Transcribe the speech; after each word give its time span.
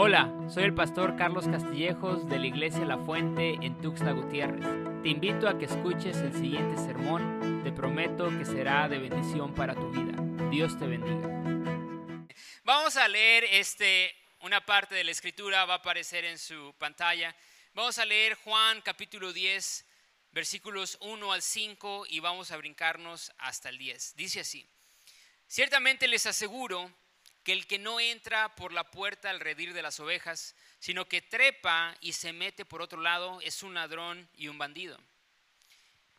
Hola, 0.00 0.32
soy 0.48 0.62
el 0.62 0.76
pastor 0.76 1.16
Carlos 1.16 1.48
Castillejos 1.48 2.28
de 2.28 2.38
la 2.38 2.46
iglesia 2.46 2.84
La 2.84 2.98
Fuente 2.98 3.54
en 3.60 3.80
Tuxtla 3.80 4.12
Gutiérrez. 4.12 4.64
Te 5.02 5.08
invito 5.08 5.48
a 5.48 5.58
que 5.58 5.64
escuches 5.64 6.16
el 6.18 6.32
siguiente 6.34 6.80
sermón. 6.80 7.62
Te 7.64 7.72
prometo 7.72 8.28
que 8.28 8.44
será 8.44 8.88
de 8.88 9.00
bendición 9.00 9.52
para 9.56 9.74
tu 9.74 9.90
vida. 9.90 10.14
Dios 10.52 10.78
te 10.78 10.86
bendiga. 10.86 11.26
Vamos 12.62 12.96
a 12.96 13.08
leer 13.08 13.42
este, 13.50 14.14
una 14.42 14.64
parte 14.64 14.94
de 14.94 15.02
la 15.02 15.10
escritura, 15.10 15.64
va 15.64 15.74
a 15.74 15.78
aparecer 15.78 16.24
en 16.24 16.38
su 16.38 16.72
pantalla. 16.78 17.34
Vamos 17.74 17.98
a 17.98 18.04
leer 18.04 18.36
Juan 18.36 18.80
capítulo 18.82 19.32
10, 19.32 19.84
versículos 20.30 20.96
1 21.00 21.32
al 21.32 21.42
5 21.42 22.06
y 22.08 22.20
vamos 22.20 22.52
a 22.52 22.56
brincarnos 22.56 23.32
hasta 23.38 23.68
el 23.68 23.78
10. 23.78 24.14
Dice 24.14 24.38
así, 24.38 24.64
ciertamente 25.48 26.06
les 26.06 26.24
aseguro 26.24 26.88
que 27.48 27.54
el 27.54 27.66
que 27.66 27.78
no 27.78 27.98
entra 27.98 28.54
por 28.56 28.74
la 28.74 28.90
puerta 28.90 29.30
al 29.30 29.40
redir 29.40 29.72
de 29.72 29.80
las 29.80 29.98
ovejas, 30.00 30.54
sino 30.80 31.08
que 31.08 31.22
trepa 31.22 31.96
y 32.02 32.12
se 32.12 32.34
mete 32.34 32.66
por 32.66 32.82
otro 32.82 33.00
lado, 33.00 33.40
es 33.40 33.62
un 33.62 33.72
ladrón 33.72 34.28
y 34.36 34.48
un 34.48 34.58
bandido. 34.58 35.00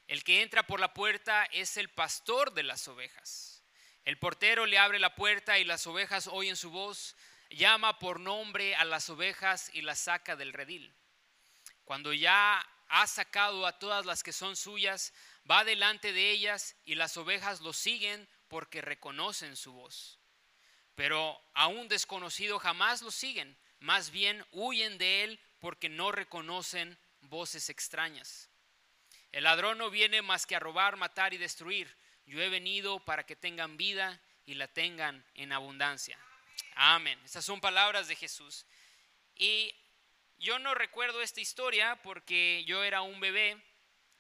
El 0.08 0.24
que 0.24 0.42
entra 0.42 0.66
por 0.66 0.80
la 0.80 0.92
puerta 0.92 1.46
es 1.52 1.78
el 1.78 1.88
pastor 1.88 2.56
de 2.56 2.64
las 2.64 2.88
ovejas. 2.88 3.62
El 4.06 4.18
portero 4.18 4.66
le 4.66 4.80
abre 4.80 4.98
la 4.98 5.14
puerta 5.14 5.60
y 5.60 5.66
las 5.66 5.86
ovejas 5.86 6.26
oyen 6.26 6.56
su 6.56 6.72
voz, 6.72 7.16
llama 7.52 8.00
por 8.00 8.20
nombre 8.20 8.76
a 8.76 8.84
las 8.84 9.08
ovejas 9.12 9.70
y 9.72 9.84
las 9.84 10.00
saca 10.00 10.36
del 10.36 10.52
redil. 10.52 10.92
Cuando 11.86 12.12
ya 12.12 12.68
ha 12.88 13.06
sacado 13.06 13.68
a 13.68 13.78
todas 13.78 14.08
las 14.08 14.24
que 14.24 14.34
son 14.34 14.56
suyas, 14.56 15.14
va 15.48 15.64
delante 15.64 16.12
de 16.12 16.32
ellas 16.32 16.76
y 16.86 16.96
las 16.96 17.18
ovejas 17.18 17.62
lo 17.62 17.72
siguen 17.72 18.28
porque 18.48 18.82
reconocen 18.82 19.56
su 19.56 19.74
voz 19.74 20.19
pero 21.00 21.42
a 21.54 21.68
un 21.68 21.88
desconocido 21.88 22.60
jamás 22.60 23.02
lo 23.02 23.10
siguen, 23.10 23.58
más 23.80 24.12
bien 24.12 24.46
huyen 24.52 24.98
de 24.98 25.24
él 25.24 25.40
porque 25.60 25.88
no 25.88 26.12
reconocen 26.12 27.00
voces 27.22 27.70
extrañas. 27.70 28.50
El 29.32 29.46
ladrón 29.46 29.78
no 29.78 29.90
viene 29.90 30.22
más 30.22 30.46
que 30.46 30.58
a 30.58 30.60
robar, 30.60 30.98
matar 30.98 31.34
y 31.34 31.38
destruir. 31.38 31.96
Yo 32.26 32.42
he 32.42 32.50
venido 32.50 33.00
para 33.00 33.26
que 33.26 33.38
tengan 33.38 33.78
vida 33.78 34.22
y 34.46 34.56
la 34.56 34.68
tengan 34.68 35.26
en 35.36 35.54
abundancia. 35.54 36.20
Amén. 36.76 37.18
Estas 37.24 37.46
son 37.46 37.62
palabras 37.62 38.10
de 38.10 38.18
Jesús. 38.18 38.66
Y 39.38 39.74
yo 40.38 40.60
no 40.60 40.76
recuerdo 40.76 41.22
esta 41.22 41.40
historia 41.40 41.96
porque 42.02 42.66
yo 42.66 42.84
era 42.84 43.04
un 43.04 43.22
bebé, 43.22 43.58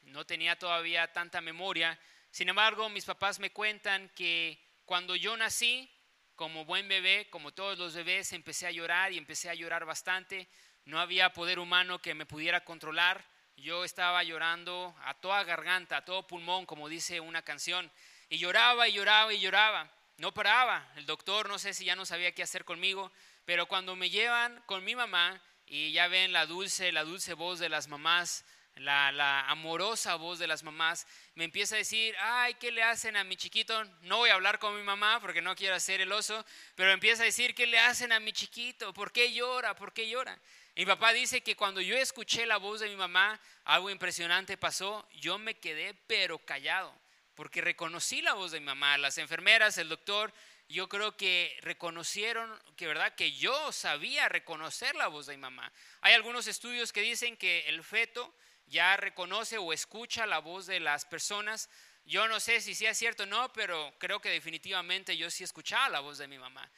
no 0.04 0.26
tenía 0.26 0.58
todavía 0.58 1.12
tanta 1.12 1.42
memoria. 1.42 2.00
Sin 2.32 2.48
embargo, 2.48 2.88
mis 2.88 3.04
papás 3.04 3.38
me 3.38 3.52
cuentan 3.52 4.08
que 4.16 4.66
cuando 4.86 5.18
yo 5.18 5.36
nací, 5.36 5.94
como 6.40 6.64
buen 6.64 6.88
bebé, 6.88 7.28
como 7.30 7.52
todos 7.52 7.78
los 7.78 7.94
bebés, 7.94 8.32
empecé 8.32 8.66
a 8.66 8.72
llorar 8.72 9.12
y 9.12 9.18
empecé 9.18 9.50
a 9.50 9.54
llorar 9.54 9.84
bastante. 9.84 10.48
No 10.86 10.98
había 11.02 11.34
poder 11.34 11.60
humano 11.60 12.02
que 12.02 12.14
me 12.14 12.26
pudiera 12.26 12.64
controlar. 12.64 13.26
Yo 13.58 13.84
estaba 13.84 14.24
llorando 14.24 14.96
a 15.04 15.16
toda 15.16 15.44
garganta, 15.44 15.98
a 15.98 16.06
todo 16.06 16.26
pulmón, 16.26 16.66
como 16.66 16.88
dice 16.88 17.20
una 17.20 17.42
canción. 17.42 17.92
Y 18.30 18.38
lloraba 18.38 18.88
y 18.88 18.94
lloraba 18.94 19.34
y 19.34 19.42
lloraba. 19.42 19.92
No 20.16 20.34
paraba. 20.34 20.90
El 20.96 21.06
doctor 21.06 21.50
no 21.50 21.60
sé 21.60 21.74
si 21.74 21.84
ya 21.84 21.98
no 21.98 22.06
sabía 22.06 22.34
qué 22.34 22.42
hacer 22.42 22.64
conmigo, 22.64 23.12
pero 23.44 23.66
cuando 23.66 23.98
me 23.98 24.10
llevan 24.10 24.64
con 24.66 24.86
mi 24.86 24.96
mamá 24.96 25.42
y 25.68 25.92
ya 25.92 26.08
ven 26.08 26.32
la 26.32 26.46
dulce, 26.46 26.94
la 26.94 27.04
dulce 27.04 27.34
voz 27.34 27.60
de 27.60 27.68
las 27.68 27.90
mamás 27.90 28.46
la, 28.80 29.42
amorosa 29.50 30.16
voz 30.16 30.40
de 30.40 30.48
las 30.48 30.64
mamás, 30.64 31.06
me 31.36 31.44
empieza 31.44 31.76
a 31.76 31.78
decir, 31.78 32.16
ay, 32.20 32.54
¿qué 32.56 32.72
le 32.72 32.84
hacen 32.84 33.16
a 33.16 33.24
mi 33.24 33.36
chiquito? 33.36 33.84
No 34.02 34.18
voy 34.18 34.30
a 34.30 34.36
hablar 34.36 34.60
con 34.60 34.76
mi 34.76 34.84
mamá 34.84 35.20
porque 35.20 35.42
no 35.42 35.56
quiero 35.56 35.76
hacer 35.76 36.02
el 36.02 36.12
oso, 36.12 36.46
pero 36.76 36.92
empieza 36.92 37.24
a 37.24 37.26
decir, 37.26 37.54
¿qué 37.56 37.68
le 37.68 37.80
hacen 37.80 38.12
a 38.12 38.20
mi 38.20 38.34
chiquito? 38.34 38.94
¿Por 38.94 39.12
qué 39.12 39.34
llora? 39.34 39.76
¿Por 39.76 39.94
qué 39.94 40.10
llora? 40.10 40.40
Mi 40.76 40.86
papá 40.86 41.12
dice 41.12 41.42
que 41.42 41.56
cuando 41.56 41.82
yo 41.82 41.98
escuché 41.98 42.46
la 42.46 42.58
voz 42.58 42.80
de 42.80 42.88
mi 42.88 42.96
mamá, 42.96 43.40
algo 43.66 43.90
impresionante 43.90 44.58
pasó, 44.58 45.08
yo 45.14 45.38
me 45.38 45.56
quedé 45.56 45.94
pero 46.08 46.40
callado, 46.40 46.94
porque 47.36 47.62
reconocí 47.62 48.22
la 48.22 48.34
voz 48.34 48.52
de 48.52 48.60
mi 48.60 48.68
mamá, 48.68 48.98
las 48.98 49.18
enfermeras, 49.18 49.78
el 49.78 49.90
doctor, 49.90 50.34
yo 50.70 50.88
creo 50.88 51.18
que 51.18 51.58
reconocieron 51.62 52.58
que 52.78 52.86
verdad 52.86 53.16
que 53.16 53.32
yo 53.32 53.72
sabía 53.72 54.30
reconocer 54.30 54.96
la 54.96 55.08
voz 55.08 55.26
de 55.26 55.36
mi 55.36 55.42
mamá. 55.42 55.72
Hay 56.02 56.14
algunos 56.14 56.46
estudios 56.46 56.94
que 56.94 57.02
dicen 57.02 57.36
que 57.36 57.68
el 57.68 57.84
feto 57.84 58.34
ya 58.70 58.96
reconoce 58.98 59.58
o 59.58 59.74
escucha 59.74 60.26
la 60.26 60.40
voz 60.40 60.68
de 60.68 60.80
las 60.80 61.06
personas. 61.06 61.70
Yo 62.06 62.28
no 62.28 62.40
sé 62.40 62.62
si 62.62 62.76
sea 62.76 62.94
cierto 62.94 63.24
o 63.24 63.26
no, 63.26 63.52
pero 63.54 63.94
creo 63.98 64.22
que 64.22 64.30
definitivamente 64.30 65.18
yo 65.18 65.30
sí 65.30 65.44
escuchaba 65.44 65.90
la 65.90 66.00
voz 66.00 66.18
de 66.18 66.28
mi 66.28 66.38
mamá. 66.38 66.70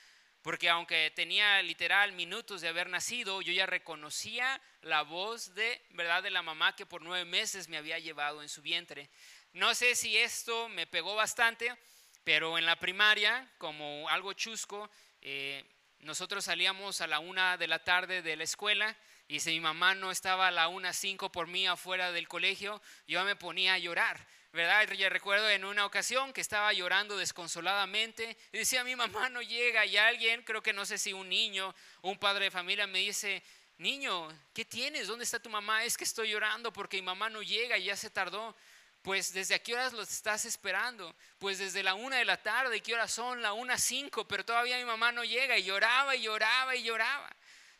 Porque 0.41 0.69
aunque 0.69 1.11
tenía 1.15 1.61
literal 1.61 2.13
minutos 2.13 2.61
de 2.61 2.69
haber 2.69 2.89
nacido, 2.89 3.41
yo 3.41 3.53
ya 3.53 3.67
reconocía 3.67 4.59
la 4.81 5.03
voz 5.03 5.53
de, 5.53 5.81
¿verdad? 5.91 6.23
de 6.23 6.31
la 6.31 6.41
mamá 6.41 6.75
que 6.75 6.87
por 6.87 7.03
nueve 7.03 7.25
meses 7.25 7.69
me 7.69 7.77
había 7.77 7.99
llevado 7.99 8.41
en 8.41 8.49
su 8.49 8.61
vientre. 8.61 9.09
No 9.53 9.75
sé 9.75 9.95
si 9.95 10.17
esto 10.17 10.67
me 10.69 10.87
pegó 10.87 11.13
bastante, 11.13 11.75
pero 12.23 12.57
en 12.57 12.65
la 12.65 12.77
primaria, 12.77 13.47
como 13.57 14.09
algo 14.09 14.33
chusco, 14.33 14.89
eh, 15.21 15.63
nosotros 15.99 16.45
salíamos 16.45 17.01
a 17.01 17.07
la 17.07 17.19
una 17.19 17.57
de 17.57 17.67
la 17.67 17.83
tarde 17.83 18.23
de 18.23 18.35
la 18.35 18.43
escuela 18.43 18.97
y 19.31 19.39
si 19.39 19.51
mi 19.51 19.61
mamá 19.61 19.95
no 19.95 20.11
estaba 20.11 20.49
a 20.49 20.51
la 20.51 20.67
una 20.67 20.91
cinco 20.91 21.31
por 21.31 21.47
mí 21.47 21.65
afuera 21.65 22.11
del 22.11 22.27
colegio, 22.27 22.81
yo 23.07 23.23
me 23.23 23.37
ponía 23.37 23.75
a 23.75 23.77
llorar. 23.77 24.19
¿Verdad? 24.51 24.91
Yo 24.91 25.07
recuerdo 25.07 25.49
en 25.49 25.63
una 25.63 25.85
ocasión 25.85 26.33
que 26.33 26.41
estaba 26.41 26.73
llorando 26.73 27.15
desconsoladamente 27.15 28.35
y 28.51 28.57
decía, 28.57 28.83
mi 28.83 28.97
mamá 28.97 29.29
no 29.29 29.41
llega 29.41 29.85
y 29.85 29.95
alguien, 29.95 30.43
creo 30.43 30.61
que 30.61 30.73
no 30.73 30.85
sé 30.85 30.97
si 30.97 31.13
un 31.13 31.29
niño 31.29 31.73
un 32.01 32.17
padre 32.17 32.45
de 32.45 32.51
familia 32.51 32.87
me 32.87 32.99
dice, 32.99 33.41
niño, 33.77 34.27
¿qué 34.53 34.65
tienes? 34.65 35.07
¿Dónde 35.07 35.23
está 35.23 35.39
tu 35.39 35.49
mamá? 35.49 35.85
Es 35.85 35.95
que 35.95 36.03
estoy 36.03 36.31
llorando 36.31 36.73
porque 36.73 36.97
mi 36.97 37.03
mamá 37.03 37.29
no 37.29 37.41
llega 37.41 37.77
y 37.77 37.85
ya 37.85 37.95
se 37.95 38.09
tardó. 38.09 38.53
Pues 39.01 39.31
desde 39.31 39.55
a 39.55 39.59
qué 39.59 39.73
horas 39.73 39.93
los 39.93 40.11
estás 40.11 40.43
esperando? 40.43 41.15
Pues 41.39 41.57
desde 41.57 41.83
la 41.83 41.93
una 41.93 42.17
de 42.17 42.25
la 42.25 42.35
tarde, 42.35 42.81
¿qué 42.81 42.95
horas 42.95 43.13
son? 43.13 43.41
La 43.41 43.53
una 43.53 43.77
cinco, 43.77 44.27
pero 44.27 44.43
todavía 44.43 44.77
mi 44.77 44.83
mamá 44.83 45.13
no 45.13 45.23
llega 45.23 45.57
y 45.57 45.63
lloraba 45.63 46.17
y 46.17 46.23
lloraba 46.23 46.75
y 46.75 46.83
lloraba. 46.83 47.33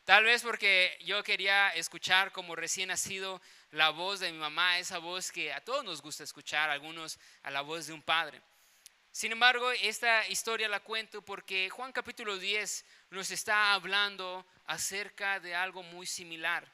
Tal 0.04 0.24
vez 0.24 0.42
porque 0.42 0.98
yo 1.04 1.22
quería 1.22 1.70
escuchar 1.70 2.32
como 2.32 2.56
recién 2.56 2.88
nacido 2.88 3.40
la 3.70 3.90
voz 3.90 4.18
de 4.18 4.32
mi 4.32 4.38
mamá, 4.38 4.78
esa 4.78 4.98
voz 4.98 5.30
que 5.30 5.52
a 5.52 5.60
todos 5.60 5.84
nos 5.84 6.02
gusta 6.02 6.24
escuchar, 6.24 6.70
algunos 6.70 7.18
a 7.42 7.50
la 7.50 7.60
voz 7.60 7.86
de 7.86 7.92
un 7.92 8.02
padre. 8.02 8.42
Sin 9.12 9.30
embargo, 9.30 9.70
esta 9.70 10.26
historia 10.26 10.68
la 10.68 10.80
cuento 10.80 11.22
porque 11.22 11.70
Juan 11.70 11.92
capítulo 11.92 12.36
10 12.36 12.84
nos 13.10 13.30
está 13.30 13.74
hablando 13.74 14.44
acerca 14.66 15.38
de 15.38 15.54
algo 15.54 15.82
muy 15.84 16.06
similar. 16.06 16.66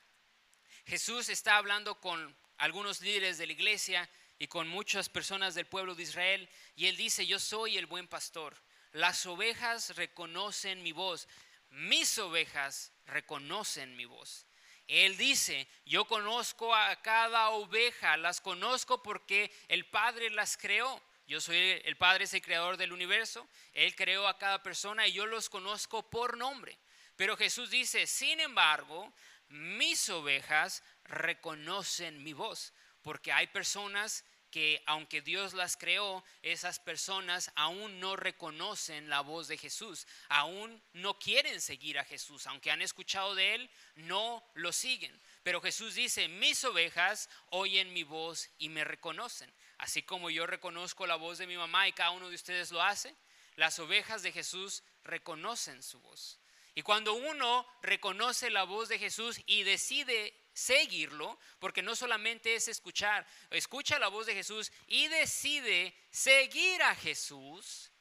Jesús 0.87 1.29
está 1.29 1.57
hablando 1.57 2.01
con 2.01 2.35
algunos 2.57 3.03
líderes 3.03 3.37
de 3.37 3.47
la 3.47 3.53
iglesia 3.53 4.09
y 4.39 4.47
con 4.47 4.69
muchas 4.69 5.09
personas 5.11 5.55
del 5.55 5.67
pueblo 5.67 5.95
de 5.95 6.05
Israel 6.05 6.49
y 6.77 6.87
él 6.87 6.97
dice, 6.97 7.27
yo 7.27 7.39
soy 7.39 7.77
el 7.77 7.87
buen 7.87 8.09
pastor. 8.09 8.57
Las 8.93 9.27
ovejas 9.27 9.97
reconocen 9.97 10.83
mi 10.83 10.93
voz 10.93 11.29
mis 11.71 12.19
ovejas 12.19 12.93
reconocen 13.09 13.97
mi 13.97 14.05
voz. 14.05 14.47
Él 14.87 15.17
dice, 15.19 15.69
yo 15.85 16.07
conozco 16.07 16.75
a 16.75 16.97
cada 17.03 17.51
oveja, 17.51 18.17
las 18.17 18.41
conozco 18.41 19.03
porque 19.03 19.53
el 19.69 19.85
Padre 19.87 20.31
las 20.31 20.57
creó. 20.57 21.03
Yo 21.27 21.43
soy 21.43 21.57
el 21.85 21.97
Padre, 21.97 22.25
es 22.25 22.33
el 22.33 22.41
creador 22.41 22.79
del 22.79 22.93
universo. 22.93 23.47
Él 23.75 23.95
creó 23.95 24.27
a 24.27 24.39
cada 24.39 24.63
persona 24.63 25.07
y 25.07 25.13
yo 25.13 25.27
los 25.27 25.51
conozco 25.51 26.09
por 26.09 26.39
nombre. 26.39 26.79
Pero 27.17 27.37
Jesús 27.37 27.69
dice, 27.69 28.07
sin 28.07 28.41
embargo, 28.41 29.13
mis 29.49 30.09
ovejas 30.09 30.83
reconocen 31.05 32.23
mi 32.23 32.33
voz, 32.33 32.73
porque 33.03 33.33
hay 33.33 33.47
personas 33.49 34.25
que 34.51 34.83
aunque 34.87 35.21
Dios 35.21 35.55
las 35.55 35.77
creó, 35.77 36.25
esas 36.43 36.79
personas 36.79 37.51
aún 37.55 38.01
no 38.01 38.17
reconocen 38.17 39.09
la 39.09 39.21
voz 39.21 39.49
de 39.49 39.59
Jesús, 39.59 40.07
aún 40.29 40.83
no 40.93 41.19
quieren 41.19 41.61
seguir 41.61 41.99
a 41.99 42.05
Jesús, 42.05 42.47
aunque 42.47 42.71
han 42.71 42.83
escuchado 42.83 43.35
de 43.35 43.55
Él, 43.55 43.71
no 43.97 44.45
lo 44.55 44.73
siguen. 44.73 45.19
Pero 45.43 45.61
Jesús 45.61 45.95
dice, 45.95 46.29
mis 46.29 46.63
ovejas 46.65 47.29
oyen 47.51 47.93
mi 47.93 48.03
voz 48.03 48.51
y 48.59 48.69
me 48.69 48.85
reconocen, 48.85 49.53
así 49.79 50.03
como 50.03 50.31
yo 50.31 50.47
reconozco 50.47 51.07
la 51.07 51.17
voz 51.17 51.39
de 51.39 51.47
mi 51.47 51.57
mamá 51.57 51.89
y 51.89 51.93
cada 51.93 52.11
uno 52.11 52.29
de 52.29 52.35
ustedes 52.35 52.71
lo 52.71 52.83
hace, 52.83 53.15
las 53.57 53.79
ovejas 53.79 54.23
de 54.23 54.33
Jesús 54.33 54.83
reconocen 55.05 55.83
su 55.83 56.01
voz. 56.01 56.39
Y 56.75 56.83
cuando 56.83 57.15
uno 57.15 57.67
reconoce 57.83 58.51
la 58.51 58.63
voz 58.63 58.89
de 58.89 59.01
Jesús 59.01 59.41
y 59.47 59.65
decide 59.65 60.33
seguirlo, 60.59 61.39
porque 61.61 61.83
no 61.83 61.95
solamente 61.95 62.55
es 62.55 62.67
escuchar, 62.67 63.27
escucha 63.51 63.99
la 63.99 64.09
voz 64.09 64.27
de 64.27 64.35
Jesús 64.35 64.73
y 64.89 65.07
decide 65.07 65.95
seguir 66.11 66.83
a 66.83 66.97
Jesús, 66.97 67.93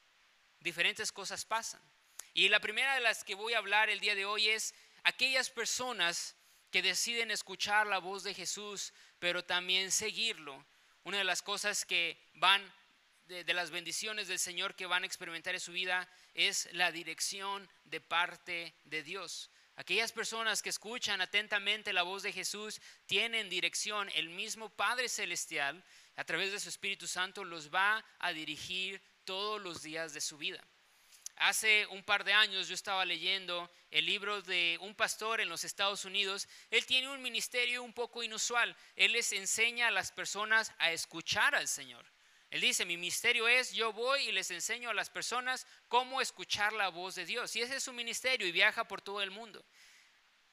diferentes 0.58 1.12
cosas 1.12 1.44
pasan. 1.44 1.80
Y 2.34 2.48
la 2.48 2.60
primera 2.60 2.94
de 2.94 3.00
las 3.00 3.22
que 3.22 3.36
voy 3.36 3.54
a 3.54 3.58
hablar 3.58 3.90
el 3.90 4.00
día 4.00 4.14
de 4.16 4.24
hoy 4.24 4.48
es 4.48 4.74
aquellas 5.04 5.50
personas 5.50 6.34
que 6.70 6.82
deciden 6.82 7.30
escuchar 7.30 7.86
la 7.86 7.98
voz 7.98 8.24
de 8.24 8.34
Jesús, 8.34 8.92
pero 9.18 9.44
también 9.44 9.92
seguirlo. 9.92 10.66
Una 11.04 11.18
de 11.18 11.24
las 11.24 11.42
cosas 11.42 11.84
que 11.84 12.20
van, 12.34 12.60
de, 13.26 13.54
las 13.54 13.70
bendiciones 13.70 14.26
del 14.26 14.38
Señor 14.38 14.74
que 14.74 14.86
van 14.86 15.04
a 15.04 15.06
experimentar 15.06 15.54
en 15.54 15.60
su 15.60 15.72
vida 15.72 16.08
es 16.34 16.68
la 16.72 16.90
dirección 16.90 17.68
de 17.84 18.00
parte 18.00 18.74
de 18.84 19.02
Dios. 19.04 19.50
Aquellas 19.78 20.10
personas 20.10 20.60
que 20.60 20.70
escuchan 20.70 21.20
atentamente 21.20 21.92
la 21.92 22.02
voz 22.02 22.24
de 22.24 22.32
Jesús 22.32 22.80
tienen 23.06 23.48
dirección. 23.48 24.10
El 24.16 24.28
mismo 24.28 24.70
Padre 24.70 25.08
Celestial, 25.08 25.84
a 26.16 26.24
través 26.24 26.50
de 26.50 26.58
su 26.58 26.68
Espíritu 26.68 27.06
Santo, 27.06 27.44
los 27.44 27.72
va 27.72 28.04
a 28.18 28.32
dirigir 28.32 29.00
todos 29.22 29.62
los 29.62 29.80
días 29.80 30.12
de 30.12 30.20
su 30.20 30.36
vida. 30.36 30.60
Hace 31.36 31.86
un 31.92 32.02
par 32.02 32.24
de 32.24 32.32
años 32.32 32.66
yo 32.66 32.74
estaba 32.74 33.04
leyendo 33.04 33.70
el 33.92 34.04
libro 34.04 34.42
de 34.42 34.78
un 34.80 34.96
pastor 34.96 35.40
en 35.40 35.48
los 35.48 35.62
Estados 35.62 36.04
Unidos. 36.04 36.48
Él 36.72 36.84
tiene 36.84 37.08
un 37.08 37.22
ministerio 37.22 37.84
un 37.84 37.92
poco 37.92 38.24
inusual. 38.24 38.76
Él 38.96 39.12
les 39.12 39.32
enseña 39.32 39.86
a 39.86 39.92
las 39.92 40.10
personas 40.10 40.72
a 40.78 40.90
escuchar 40.90 41.54
al 41.54 41.68
Señor. 41.68 42.04
Él 42.50 42.62
dice, 42.62 42.86
mi 42.86 42.96
ministerio 42.96 43.46
es, 43.46 43.72
yo 43.72 43.92
voy 43.92 44.28
y 44.28 44.32
les 44.32 44.50
enseño 44.50 44.88
a 44.88 44.94
las 44.94 45.10
personas 45.10 45.66
cómo 45.88 46.20
escuchar 46.20 46.72
la 46.72 46.88
voz 46.88 47.14
de 47.14 47.26
Dios. 47.26 47.54
Y 47.56 47.60
ese 47.60 47.76
es 47.76 47.82
su 47.82 47.92
ministerio 47.92 48.46
y 48.46 48.52
viaja 48.52 48.84
por 48.84 49.02
todo 49.02 49.20
el 49.20 49.30
mundo. 49.30 49.64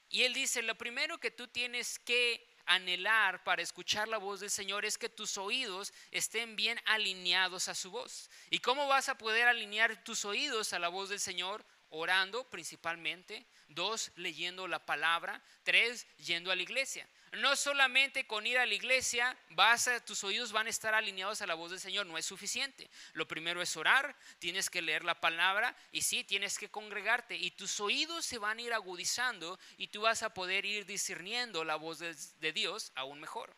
Y 0.10 0.24
él 0.24 0.34
dice, 0.34 0.62
lo 0.62 0.76
primero 0.76 1.18
que 1.20 1.32
tú 1.32 1.48
tienes 1.48 1.98
que 2.00 2.46
anhelar 2.66 3.44
para 3.44 3.62
escuchar 3.62 4.08
la 4.08 4.18
voz 4.18 4.42
del 4.42 4.50
Señor 4.50 4.86
es 4.86 4.98
que 4.98 5.08
tus 5.08 5.38
oídos 5.38 5.94
estén 6.12 6.56
bien 6.56 6.80
alineados 6.86 7.70
a 7.70 7.76
su 7.76 7.92
voz. 7.92 8.30
¿Y 8.50 8.60
cómo 8.60 8.88
vas 8.88 9.08
a 9.08 9.18
poder 9.18 9.48
alinear 9.48 10.04
tus 10.04 10.26
oídos 10.26 10.74
a 10.74 10.80
la 10.80 10.90
voz 10.90 11.10
del 11.10 11.20
Señor? 11.20 11.66
Orando 11.90 12.50
principalmente, 12.50 13.46
dos, 13.68 14.12
leyendo 14.16 14.68
la 14.68 14.86
palabra, 14.86 15.42
tres, 15.64 16.06
yendo 16.18 16.52
a 16.52 16.56
la 16.56 16.64
iglesia 16.64 17.08
no 17.38 17.56
solamente 17.56 18.28
con 18.28 18.46
ir 18.46 18.58
a 18.58 18.66
la 18.66 18.74
iglesia, 18.74 19.38
vas 19.50 19.90
tus 20.06 20.24
oídos 20.24 20.52
van 20.52 20.68
a 20.68 20.70
estar 20.70 20.94
alineados 20.94 21.42
a 21.42 21.48
la 21.48 21.54
voz 21.54 21.72
del 21.72 21.80
Señor, 21.80 22.06
no 22.06 22.18
es 22.18 22.26
suficiente. 22.26 22.90
Lo 23.14 23.28
primero 23.28 23.62
es 23.62 23.76
orar, 23.78 24.16
tienes 24.40 24.70
que 24.70 24.82
leer 24.82 25.04
la 25.04 25.20
palabra 25.20 25.76
y 25.92 26.02
sí, 26.02 26.24
tienes 26.24 26.58
que 26.58 26.70
congregarte 26.70 27.36
y 27.36 27.52
tus 27.52 27.80
oídos 27.80 28.26
se 28.26 28.38
van 28.38 28.58
a 28.58 28.62
ir 28.62 28.74
agudizando 28.74 29.60
y 29.78 29.88
tú 29.88 30.02
vas 30.02 30.24
a 30.24 30.34
poder 30.34 30.66
ir 30.66 30.86
discerniendo 30.86 31.64
la 31.64 31.76
voz 31.76 32.00
de, 32.00 32.16
de 32.40 32.54
Dios 32.54 32.92
aún 32.96 33.20
mejor. 33.20 33.56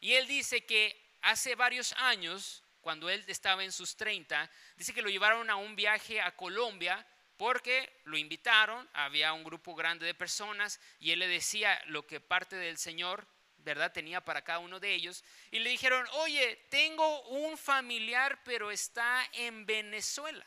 Y 0.00 0.14
él 0.14 0.26
dice 0.26 0.64
que 0.64 1.16
hace 1.22 1.54
varios 1.54 1.92
años, 1.94 2.62
cuando 2.80 3.10
él 3.10 3.24
estaba 3.26 3.64
en 3.64 3.72
sus 3.72 3.96
30, 3.96 4.50
dice 4.76 4.94
que 4.94 5.02
lo 5.02 5.10
llevaron 5.10 5.50
a 5.50 5.56
un 5.56 5.74
viaje 5.74 6.20
a 6.20 6.36
Colombia 6.36 7.06
porque 7.36 8.00
lo 8.04 8.16
invitaron, 8.16 8.88
había 8.92 9.32
un 9.32 9.44
grupo 9.44 9.74
grande 9.74 10.06
de 10.06 10.14
personas 10.14 10.80
y 10.98 11.10
él 11.10 11.18
le 11.18 11.28
decía 11.28 11.80
lo 11.86 12.06
que 12.06 12.20
parte 12.20 12.56
del 12.56 12.78
Señor, 12.78 13.26
¿verdad? 13.58 13.92
Tenía 13.92 14.20
para 14.20 14.42
cada 14.42 14.60
uno 14.60 14.80
de 14.80 14.94
ellos. 14.94 15.24
Y 15.50 15.58
le 15.58 15.70
dijeron, 15.70 16.06
oye, 16.12 16.56
tengo 16.70 17.22
un 17.28 17.58
familiar 17.58 18.40
pero 18.44 18.70
está 18.70 19.28
en 19.32 19.66
Venezuela. 19.66 20.46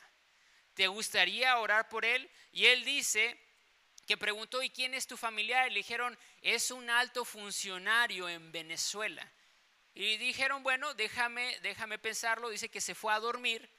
¿Te 0.74 0.88
gustaría 0.88 1.57
orar 1.57 1.89
por 1.89 2.06
él? 2.06 2.30
Y 2.51 2.65
él 2.65 2.83
dice 2.83 3.38
que 4.07 4.18
preguntó, 4.18 4.63
¿y 4.63 4.69
quién 4.69 4.94
es 4.94 5.06
tu 5.06 5.18
familiar? 5.18 5.68
Y 5.68 5.74
le 5.74 5.80
dijeron, 5.80 6.18
es 6.41 6.71
un 6.71 6.89
alto 6.89 7.25
funcionario 7.25 8.27
en 8.27 8.51
Venezuela. 8.51 9.30
Y 9.94 10.18
dijeron, 10.18 10.63
bueno, 10.63 10.94
déjame, 10.94 11.59
déjame 11.59 12.00
pensarlo. 12.00 12.50
Dice 12.50 12.69
que 12.69 12.81
se 12.81 12.95
fue 12.95 13.13
a 13.13 13.19
dormir 13.19 13.69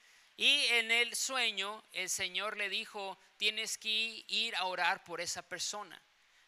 y 0.41 0.65
en 0.69 0.91
el 0.91 1.15
sueño 1.15 1.85
el 1.93 2.09
Señor 2.09 2.57
le 2.57 2.71
dijo, 2.71 3.19
tienes 3.37 3.77
que 3.77 4.25
ir 4.27 4.57
a 4.57 4.65
orar 4.65 5.05
por 5.05 5.21
esa 5.21 5.47
persona. 5.47 6.01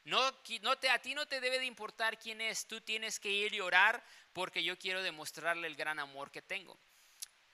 No, 0.05 0.33
te, 0.81 0.89
a 0.89 0.99
ti 0.99 1.15
no 1.15 1.29
te 1.29 1.43
debe 1.43 1.59
de 1.59 1.67
importar 1.67 2.19
quién 2.19 2.41
es, 2.41 2.67
tú 2.67 2.81
tienes 2.81 3.21
que 3.21 3.29
ir 3.29 3.53
y 3.53 3.61
orar 3.61 4.03
porque 4.33 4.65
yo 4.65 4.79
quiero 4.79 5.03
demostrarle 5.03 5.67
el 5.67 5.77
gran 5.77 5.99
amor 5.99 6.31
que 6.31 6.41
tengo. 6.41 6.79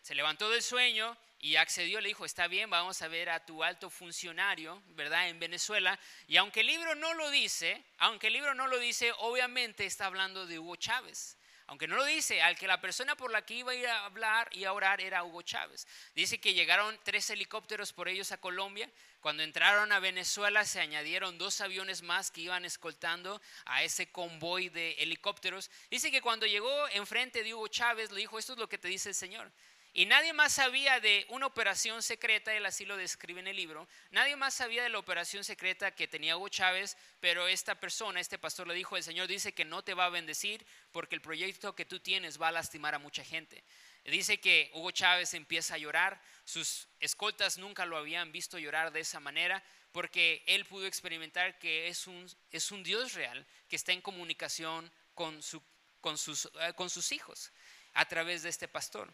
Se 0.00 0.14
levantó 0.14 0.49
del 0.49 0.62
sueño 0.62 1.19
y 1.40 1.56
accedió, 1.56 2.00
le 2.00 2.06
dijo, 2.06 2.25
está 2.25 2.46
bien, 2.46 2.70
vamos 2.70 3.02
a 3.02 3.08
ver 3.08 3.31
a 3.31 3.44
tu 3.44 3.64
alto 3.64 3.91
funcionario, 3.91 4.81
¿verdad? 4.91 5.29
En 5.29 5.41
Venezuela. 5.41 5.99
Y 6.29 6.37
aunque 6.37 6.61
el 6.61 6.69
libro 6.69 6.94
no 6.94 7.14
lo 7.14 7.32
dice, 7.32 7.84
aunque 7.99 8.29
el 8.29 8.34
libro 8.34 8.55
no 8.55 8.69
lo 8.69 8.79
dice, 8.79 9.12
obviamente 9.19 9.87
está 9.87 10.06
hablando 10.06 10.46
de 10.46 10.61
Hugo 10.61 10.76
Chávez 10.76 11.38
aunque 11.69 11.87
no 11.87 11.97
lo 11.97 12.05
dice, 12.06 12.41
al 12.41 12.56
que 12.56 12.67
la 12.67 12.81
persona 12.81 13.15
por 13.15 13.31
la 13.31 13.44
que 13.44 13.55
iba 13.55 13.73
a 13.73 14.06
hablar 14.06 14.49
y 14.53 14.65
a 14.65 14.73
orar 14.73 15.03
era 15.03 15.23
Hugo 15.23 15.43
Chávez. 15.43 15.87
Dice 16.15 16.41
que 16.41 16.55
llegaron 16.55 16.99
tres 17.05 17.29
helicópteros 17.29 17.93
por 17.93 18.09
ellos 18.09 18.32
a 18.32 18.41
Colombia. 18.41 18.91
Cuando 19.20 19.43
entraron 19.43 19.93
a 19.93 20.00
Venezuela 20.00 20.65
se 20.65 20.81
añadieron 20.81 21.37
dos 21.37 21.61
aviones 21.61 22.00
más 22.00 22.31
que 22.31 22.41
iban 22.41 22.65
escoltando 22.65 23.43
a 23.67 23.82
ese 23.82 24.11
convoy 24.11 24.70
de 24.70 24.93
helicópteros. 24.93 25.70
Dice 25.91 26.11
que 26.11 26.23
cuando 26.23 26.47
llegó 26.47 26.88
enfrente 26.88 27.43
de 27.43 27.53
Hugo 27.53 27.69
Chávez 27.69 28.11
le 28.12 28.20
dijo, 28.20 28.38
esto 28.38 28.55
es 28.55 28.59
lo 28.59 28.69
que 28.69 28.79
te 28.79 28.88
dice 28.88 29.11
el 29.11 29.15
Señor. 29.15 29.53
Y 29.94 30.06
nadie 30.06 30.32
más 30.32 30.52
sabía 30.52 31.00
de 31.00 31.26
una 31.31 31.46
operación 31.46 32.02
secreta, 32.02 32.55
él 32.55 32.67
así 32.67 32.85
lo 32.85 32.96
describe 32.96 33.40
en 33.40 33.49
el 33.49 33.56
libro, 33.56 33.88
nadie 34.11 34.37
más 34.37 34.55
sabía 34.55 34.82
de 34.82 34.90
la 34.90 34.99
operación 34.99 35.44
secreta 35.44 35.94
que 35.94 36.06
tenía 36.06 36.37
Hugo 36.37 36.49
Chávez, 36.50 36.96
pero 37.20 37.49
esta 37.49 37.75
persona, 37.75 38.20
este 38.20 38.38
pastor 38.38 38.69
le 38.69 38.75
dijo, 38.75 38.96
el 38.96 39.02
Señor 39.02 39.26
dice 39.26 39.55
que 39.55 39.64
no 39.64 39.82
te 39.82 39.94
va 39.94 40.05
a 40.05 40.11
bendecir 40.11 40.64
porque 40.93 41.14
el 41.14 41.20
proyecto 41.20 41.75
que 41.75 41.85
tú 41.85 42.00
tienes 42.00 42.40
va 42.40 42.49
a 42.49 42.52
lastimar 42.52 42.94
a 42.94 42.99
mucha 42.99 43.25
gente. 43.25 43.64
Dice 44.05 44.40
que 44.40 44.70
Hugo 44.75 44.90
Chávez 44.90 45.35
empieza 45.35 45.75
a 45.75 45.79
llorar, 45.79 46.20
sus 46.44 46.88
escoltas 47.00 47.58
nunca 47.58 47.84
lo 47.84 47.96
habían 47.96 48.32
visto 48.32 48.58
llorar 48.58 48.93
de 48.93 49.00
esa 49.00 49.20
manera, 49.20 49.62
porque 49.93 50.44
él 50.46 50.64
pudo 50.64 50.87
experimentar 50.87 51.58
que 51.58 51.88
es 51.88 52.06
un, 52.06 52.26
es 52.50 52.70
un 52.70 52.82
Dios 52.82 53.14
real 53.14 53.46
que 53.69 53.76
está 53.76 53.93
en 53.93 54.00
comunicación 54.00 54.91
con, 55.14 55.43
su, 55.43 55.62
con, 56.00 56.17
sus, 56.17 56.46
eh, 56.61 56.73
con 56.75 56.88
sus 56.88 57.12
hijos 57.12 57.52
a 57.94 58.06
través 58.06 58.43
de 58.43 58.49
este 58.49 58.69
pastor. 58.69 59.12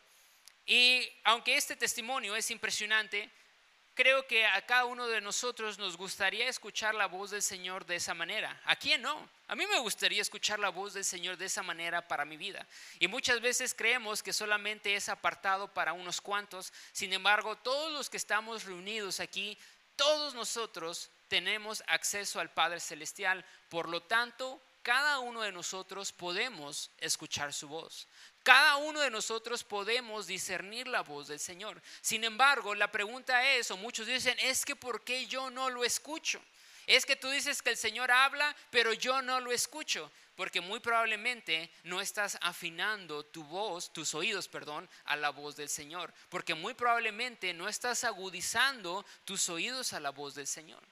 Y 0.67 1.07
aunque 1.25 1.57
este 1.57 1.77
testimonio 1.77 2.35
es 2.37 2.51
impresionante, 2.51 3.31
creo 3.95 4.27
que 4.27 4.45
a 4.47 4.65
cada 4.67 4.87
uno 4.87 5.07
de 5.07 5.21
nosotros 5.21 5.79
nos 5.79 5.97
gustaría 5.97 6.49
escuchar 6.49 6.95
la 6.95 7.07
voz 7.07 7.31
del 7.31 7.43
Señor 7.43 7.85
de 7.87 7.97
esa 7.97 8.15
manera. 8.15 8.61
¿A 8.65 8.77
quién 8.77 9.03
no? 9.03 9.29
A 9.47 9.55
mí 9.55 9.67
me 9.67 9.79
gustaría 9.79 10.23
escuchar 10.23 10.59
la 10.59 10.71
voz 10.71 10.95
del 10.95 11.05
Señor 11.05 11.37
de 11.37 11.47
esa 11.47 11.63
manera 11.63 12.07
para 12.07 12.25
mi 12.25 12.37
vida. 12.37 12.67
Y 12.99 13.09
muchas 13.09 13.41
veces 13.41 13.75
creemos 13.75 14.23
que 14.23 14.33
solamente 14.33 14.95
es 14.95 15.09
apartado 15.09 15.73
para 15.73 15.93
unos 15.93 16.21
cuantos. 16.21 16.73
Sin 16.93 17.13
embargo, 17.13 17.57
todos 17.57 17.93
los 17.93 18.09
que 18.09 18.17
estamos 18.17 18.65
reunidos 18.65 19.21
aquí, 19.21 19.59
todos 19.97 20.35
nosotros 20.35 21.11
tenemos 21.29 21.83
acceso 21.87 22.41
al 22.41 22.51
Padre 22.51 22.81
Celestial. 22.81 23.45
Por 23.69 23.89
lo 23.89 24.03
tanto, 24.03 24.63
cada 24.83 25.19
uno 25.19 25.43
de 25.43 25.53
nosotros 25.53 26.13
podemos 26.13 26.91
escuchar 26.99 27.53
su 27.53 27.69
voz. 27.69 28.07
Cada 28.45 28.77
uno 28.77 29.01
de 29.01 29.11
nosotros 29.11 29.65
podemos 29.65 30.27
discernir 30.27 30.87
la 30.87 31.01
voz 31.01 31.29
del 31.29 31.41
Señor. 31.41 31.81
Sin 32.03 32.25
embargo, 32.25 32.75
la 32.75 32.93
pregunta 32.93 33.55
es, 33.55 33.71
o 33.71 33.79
muchos 33.79 34.07
dicen, 34.07 34.39
es 34.39 34.67
que 34.67 34.77
¿por 34.77 35.03
qué 35.03 35.27
yo 35.27 35.49
no 35.49 35.71
lo 35.71 35.83
escucho? 35.83 36.43
Es 36.87 37.07
que 37.07 37.17
tú 37.17 37.31
dices 37.31 37.63
que 37.63 37.71
el 37.71 37.79
Señor 37.79 38.11
habla, 38.11 38.55
pero 38.71 38.93
yo 38.93 39.23
no 39.23 39.41
lo 39.41 39.51
escucho, 39.51 40.13
porque 40.37 40.61
muy 40.61 40.79
probablemente 40.81 41.71
no 41.85 42.03
estás 42.03 42.37
afinando 42.43 43.25
tu 43.25 43.43
voz, 43.45 43.91
tus 43.95 44.15
oídos, 44.15 44.47
perdón, 44.47 44.91
a 45.07 45.17
la 45.17 45.31
voz 45.31 45.57
del 45.57 45.71
Señor, 45.71 46.13
porque 46.29 46.53
muy 46.53 46.75
probablemente 46.75 47.55
no 47.55 47.67
estás 47.67 48.05
agudizando 48.05 49.07
tus 49.25 49.49
oídos 49.49 49.95
a 49.95 50.01
la 50.01 50.11
voz 50.11 50.35
del 50.35 50.47
Señor. 50.47 50.83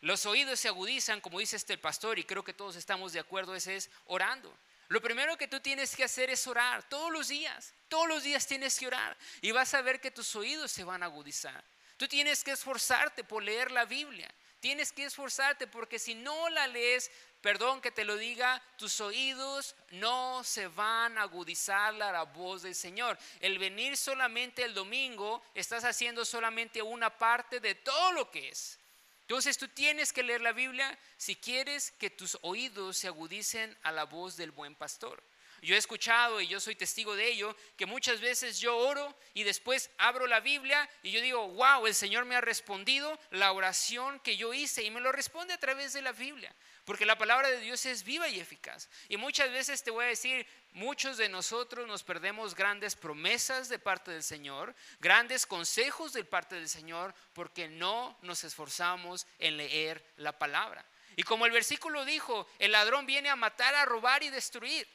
Los 0.00 0.24
oídos 0.24 0.60
se 0.60 0.68
agudizan, 0.68 1.20
como 1.20 1.40
dice 1.40 1.56
este 1.56 1.76
pastor, 1.76 2.18
y 2.18 2.24
creo 2.24 2.42
que 2.42 2.54
todos 2.54 2.76
estamos 2.76 3.12
de 3.12 3.20
acuerdo, 3.20 3.54
ese 3.54 3.76
es 3.76 3.90
orando. 4.06 4.50
Lo 4.88 5.00
primero 5.00 5.36
que 5.36 5.48
tú 5.48 5.60
tienes 5.60 5.96
que 5.96 6.04
hacer 6.04 6.30
es 6.30 6.46
orar 6.46 6.88
todos 6.88 7.10
los 7.10 7.28
días. 7.28 7.74
Todos 7.88 8.08
los 8.08 8.22
días 8.22 8.46
tienes 8.46 8.78
que 8.78 8.86
orar 8.86 9.16
y 9.40 9.52
vas 9.52 9.72
a 9.74 9.82
ver 9.82 10.00
que 10.00 10.10
tus 10.10 10.34
oídos 10.36 10.72
se 10.72 10.84
van 10.84 11.02
a 11.02 11.06
agudizar. 11.06 11.64
Tú 11.96 12.08
tienes 12.08 12.42
que 12.42 12.52
esforzarte 12.52 13.24
por 13.24 13.42
leer 13.42 13.70
la 13.70 13.84
Biblia. 13.84 14.28
Tienes 14.60 14.92
que 14.92 15.04
esforzarte 15.04 15.66
porque 15.66 15.98
si 15.98 16.14
no 16.14 16.48
la 16.48 16.66
lees, 16.66 17.10
perdón 17.40 17.80
que 17.80 17.90
te 17.90 18.04
lo 18.04 18.16
diga, 18.16 18.62
tus 18.78 19.00
oídos 19.00 19.76
no 19.90 20.42
se 20.42 20.68
van 20.68 21.18
a 21.18 21.22
agudizar 21.22 21.94
a 22.02 22.12
la 22.12 22.22
voz 22.22 22.62
del 22.62 22.74
Señor. 22.74 23.18
El 23.40 23.58
venir 23.58 23.96
solamente 23.96 24.64
el 24.64 24.74
domingo, 24.74 25.42
estás 25.54 25.84
haciendo 25.84 26.24
solamente 26.24 26.80
una 26.80 27.10
parte 27.16 27.60
de 27.60 27.74
todo 27.74 28.12
lo 28.12 28.30
que 28.30 28.48
es. 28.48 28.78
Entonces 29.24 29.56
tú 29.56 29.68
tienes 29.68 30.12
que 30.12 30.22
leer 30.22 30.42
la 30.42 30.52
Biblia 30.52 30.98
si 31.16 31.34
quieres 31.34 31.92
que 31.92 32.10
tus 32.10 32.36
oídos 32.42 32.98
se 32.98 33.08
agudicen 33.08 33.74
a 33.82 33.90
la 33.90 34.04
voz 34.04 34.36
del 34.36 34.50
buen 34.50 34.74
pastor. 34.74 35.22
Yo 35.62 35.74
he 35.74 35.78
escuchado 35.78 36.42
y 36.42 36.46
yo 36.46 36.60
soy 36.60 36.76
testigo 36.76 37.16
de 37.16 37.26
ello, 37.26 37.56
que 37.78 37.86
muchas 37.86 38.20
veces 38.20 38.60
yo 38.60 38.76
oro 38.76 39.16
y 39.32 39.44
después 39.44 39.90
abro 39.96 40.26
la 40.26 40.40
Biblia 40.40 40.90
y 41.02 41.10
yo 41.10 41.22
digo, 41.22 41.48
wow, 41.48 41.86
el 41.86 41.94
Señor 41.94 42.26
me 42.26 42.36
ha 42.36 42.42
respondido 42.42 43.18
la 43.30 43.50
oración 43.50 44.20
que 44.20 44.36
yo 44.36 44.52
hice 44.52 44.82
y 44.82 44.90
me 44.90 45.00
lo 45.00 45.10
responde 45.10 45.54
a 45.54 45.58
través 45.58 45.94
de 45.94 46.02
la 46.02 46.12
Biblia, 46.12 46.54
porque 46.84 47.06
la 47.06 47.16
palabra 47.16 47.48
de 47.48 47.60
Dios 47.60 47.86
es 47.86 48.04
viva 48.04 48.28
y 48.28 48.38
eficaz. 48.38 48.88
Y 49.08 49.16
muchas 49.16 49.50
veces 49.50 49.82
te 49.82 49.90
voy 49.90 50.04
a 50.04 50.08
decir, 50.08 50.46
muchos 50.72 51.16
de 51.16 51.28
nosotros 51.28 51.86
nos 51.86 52.02
perdemos 52.02 52.54
grandes 52.54 52.94
promesas 52.94 53.68
de 53.68 53.78
parte 53.78 54.10
del 54.10 54.22
Señor, 54.22 54.74
grandes 55.00 55.46
consejos 55.46 56.12
de 56.12 56.24
parte 56.24 56.56
del 56.56 56.68
Señor, 56.68 57.14
porque 57.32 57.68
no 57.68 58.18
nos 58.22 58.44
esforzamos 58.44 59.26
en 59.38 59.56
leer 59.56 60.04
la 60.16 60.38
palabra. 60.38 60.84
Y 61.16 61.22
como 61.22 61.46
el 61.46 61.52
versículo 61.52 62.04
dijo, 62.04 62.46
el 62.58 62.72
ladrón 62.72 63.06
viene 63.06 63.30
a 63.30 63.36
matar, 63.36 63.74
a 63.74 63.84
robar 63.84 64.22
y 64.22 64.30
destruir. 64.30 64.86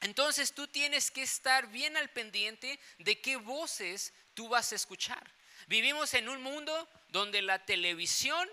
Entonces 0.00 0.52
tú 0.52 0.66
tienes 0.66 1.10
que 1.10 1.22
estar 1.22 1.68
bien 1.68 1.96
al 1.96 2.10
pendiente 2.10 2.80
de 2.98 3.20
qué 3.20 3.36
voces 3.36 4.12
tú 4.34 4.48
vas 4.48 4.72
a 4.72 4.76
escuchar. 4.76 5.30
Vivimos 5.68 6.14
en 6.14 6.28
un 6.28 6.42
mundo 6.42 6.88
donde 7.08 7.42
la 7.42 7.64
televisión 7.64 8.48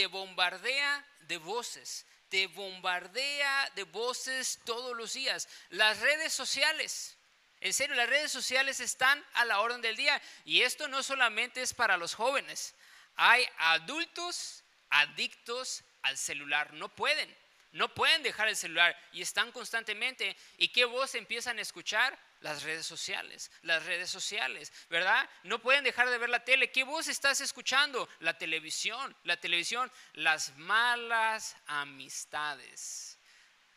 te 0.00 0.06
bombardea 0.06 1.04
de 1.28 1.36
voces, 1.36 2.06
te 2.30 2.46
bombardea 2.46 3.70
de 3.74 3.82
voces 3.82 4.58
todos 4.64 4.96
los 4.96 5.12
días. 5.12 5.46
Las 5.68 6.00
redes 6.00 6.32
sociales, 6.32 7.18
en 7.60 7.74
serio, 7.74 7.94
las 7.94 8.08
redes 8.08 8.32
sociales 8.32 8.80
están 8.80 9.22
a 9.34 9.44
la 9.44 9.60
orden 9.60 9.82
del 9.82 9.96
día. 9.96 10.18
Y 10.46 10.62
esto 10.62 10.88
no 10.88 11.02
solamente 11.02 11.60
es 11.60 11.74
para 11.74 11.98
los 11.98 12.14
jóvenes. 12.14 12.74
Hay 13.16 13.46
adultos 13.58 14.64
adictos 14.88 15.84
al 16.00 16.16
celular. 16.16 16.72
No 16.72 16.88
pueden. 16.88 17.36
No 17.72 17.92
pueden 17.92 18.22
dejar 18.22 18.48
el 18.48 18.56
celular 18.56 18.98
y 19.12 19.20
están 19.20 19.52
constantemente. 19.52 20.34
¿Y 20.56 20.68
qué 20.68 20.86
voz 20.86 21.14
empiezan 21.14 21.58
a 21.58 21.62
escuchar? 21.62 22.18
Las 22.40 22.62
redes 22.62 22.86
sociales, 22.86 23.50
las 23.62 23.84
redes 23.84 24.10
sociales, 24.10 24.72
¿verdad? 24.88 25.28
No 25.44 25.60
pueden 25.60 25.84
dejar 25.84 26.08
de 26.08 26.16
ver 26.16 26.30
la 26.30 26.42
tele. 26.42 26.72
¿Qué 26.72 26.84
voz 26.84 27.06
estás 27.08 27.40
escuchando? 27.42 28.08
La 28.20 28.38
televisión, 28.38 29.14
la 29.24 29.36
televisión, 29.36 29.92
las 30.14 30.56
malas 30.56 31.54
amistades. 31.66 33.18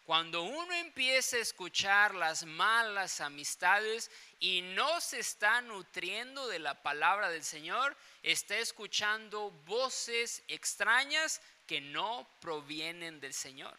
Cuando 0.05 0.43
uno 0.43 0.73
empieza 0.73 1.37
a 1.37 1.41
escuchar 1.41 2.13
las 2.13 2.45
malas 2.45 3.21
amistades 3.21 4.11
y 4.39 4.61
no 4.61 4.99
se 4.99 5.19
está 5.19 5.61
nutriendo 5.61 6.47
de 6.47 6.59
la 6.59 6.81
palabra 6.81 7.29
del 7.29 7.43
Señor, 7.43 7.95
está 8.21 8.57
escuchando 8.57 9.51
voces 9.65 10.43
extrañas 10.49 11.41
que 11.65 11.79
no 11.79 12.27
provienen 12.41 13.21
del 13.21 13.33
Señor. 13.33 13.77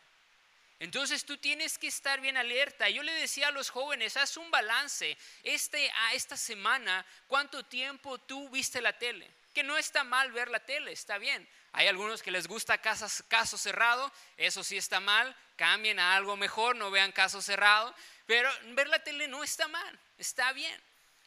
Entonces 0.81 1.25
tú 1.25 1.37
tienes 1.38 1.78
que 1.78 1.87
estar 1.87 2.21
bien 2.21 2.37
alerta. 2.37 2.88
Yo 2.88 3.02
le 3.02 3.12
decía 3.12 3.49
a 3.49 3.52
los 3.52 3.71
jóvenes, 3.71 4.16
haz 4.16 4.37
un 4.37 4.50
balance. 4.50 5.16
Este, 5.43 5.90
a 5.90 6.14
esta 6.14 6.37
semana, 6.37 7.07
¿cuánto 7.26 7.64
tiempo 7.64 8.19
tú 8.19 8.49
viste 8.50 8.81
la 8.81 8.99
tele? 8.99 9.31
Que 9.54 9.62
no 9.62 9.76
está 9.76 10.02
mal 10.02 10.33
ver 10.33 10.49
la 10.49 10.61
tele, 10.61 10.93
está 10.93 11.19
bien. 11.19 11.49
Hay 11.73 11.87
algunos 11.87 12.23
que 12.23 12.31
les 12.31 12.47
gusta 12.47 12.78
caso 12.78 13.59
cerrado, 13.59 14.12
eso 14.37 14.62
sí 14.62 14.76
está 14.76 15.00
mal, 15.00 15.35
cambien 15.57 15.99
a 15.99 16.14
algo 16.14 16.37
mejor, 16.37 16.76
no 16.76 16.90
vean 16.90 17.12
caso 17.12 17.43
cerrado, 17.43 17.95
pero 18.26 18.49
ver 18.75 18.88
la 18.88 19.00
tele 19.00 19.26
no 19.26 19.43
está 19.43 19.66
mal, 19.69 20.00
está 20.19 20.52
bien. 20.52 20.81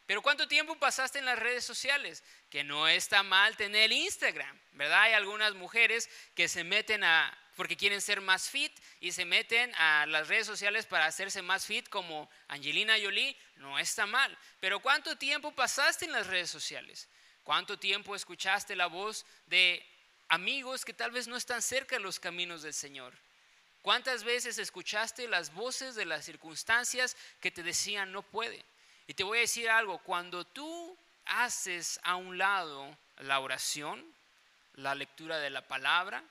Pero 0.05 0.21
¿cuánto 0.21 0.47
tiempo 0.47 0.77
pasaste 0.77 1.19
en 1.19 1.25
las 1.25 1.37
redes 1.37 1.65
sociales? 1.65 2.23
Que 2.49 2.63
no 2.63 2.87
está 2.87 3.23
mal 3.23 3.57
tener 3.57 3.91
Instagram, 3.91 4.57
¿verdad? 4.71 5.01
Hay 5.01 5.13
algunas 5.13 5.53
mujeres 5.53 6.09
que 6.33 6.47
se 6.47 6.63
meten 6.63 7.03
a, 7.03 7.37
porque 7.57 7.75
quieren 7.75 7.99
ser 7.99 8.21
más 8.21 8.49
fit 8.49 8.71
y 9.01 9.11
se 9.11 9.25
meten 9.25 9.75
a 9.75 10.05
las 10.05 10.29
redes 10.29 10.47
sociales 10.47 10.85
para 10.85 11.07
hacerse 11.07 11.41
más 11.41 11.65
fit 11.65 11.89
como 11.89 12.29
Angelina 12.47 12.95
Jolie, 13.01 13.35
no 13.57 13.77
está 13.77 14.05
mal. 14.05 14.37
Pero 14.61 14.79
¿cuánto 14.79 15.17
tiempo 15.17 15.51
pasaste 15.51 16.05
en 16.05 16.13
las 16.13 16.27
redes 16.27 16.49
sociales? 16.49 17.09
¿Cuánto 17.43 17.77
tiempo 17.77 18.15
escuchaste 18.15 18.75
la 18.75 18.87
voz 18.87 19.25
de 19.47 19.85
amigos 20.29 20.83
que 20.83 20.93
tal 20.93 21.11
vez 21.11 21.27
no 21.27 21.37
están 21.37 21.61
cerca 21.61 21.95
de 21.95 22.01
los 22.01 22.19
caminos 22.19 22.61
del 22.61 22.73
Señor. 22.73 23.13
¿Cuántas 23.81 24.23
veces 24.23 24.57
escuchaste 24.57 25.27
las 25.27 25.53
voces 25.53 25.95
de 25.95 26.05
las 26.05 26.25
circunstancias 26.25 27.15
que 27.39 27.51
te 27.51 27.63
decían 27.63 28.11
no 28.11 28.21
puede? 28.21 28.63
Y 29.07 29.13
te 29.13 29.23
voy 29.23 29.37
a 29.37 29.41
decir 29.41 29.69
algo, 29.69 29.99
cuando 29.99 30.45
tú 30.45 30.97
haces 31.25 31.99
a 32.03 32.15
un 32.15 32.37
lado 32.37 32.97
la 33.19 33.39
oración, 33.39 34.03
la 34.73 34.95
lectura 34.95 35.39
de 35.39 35.49
la 35.49 35.65
palabra, 35.65 36.23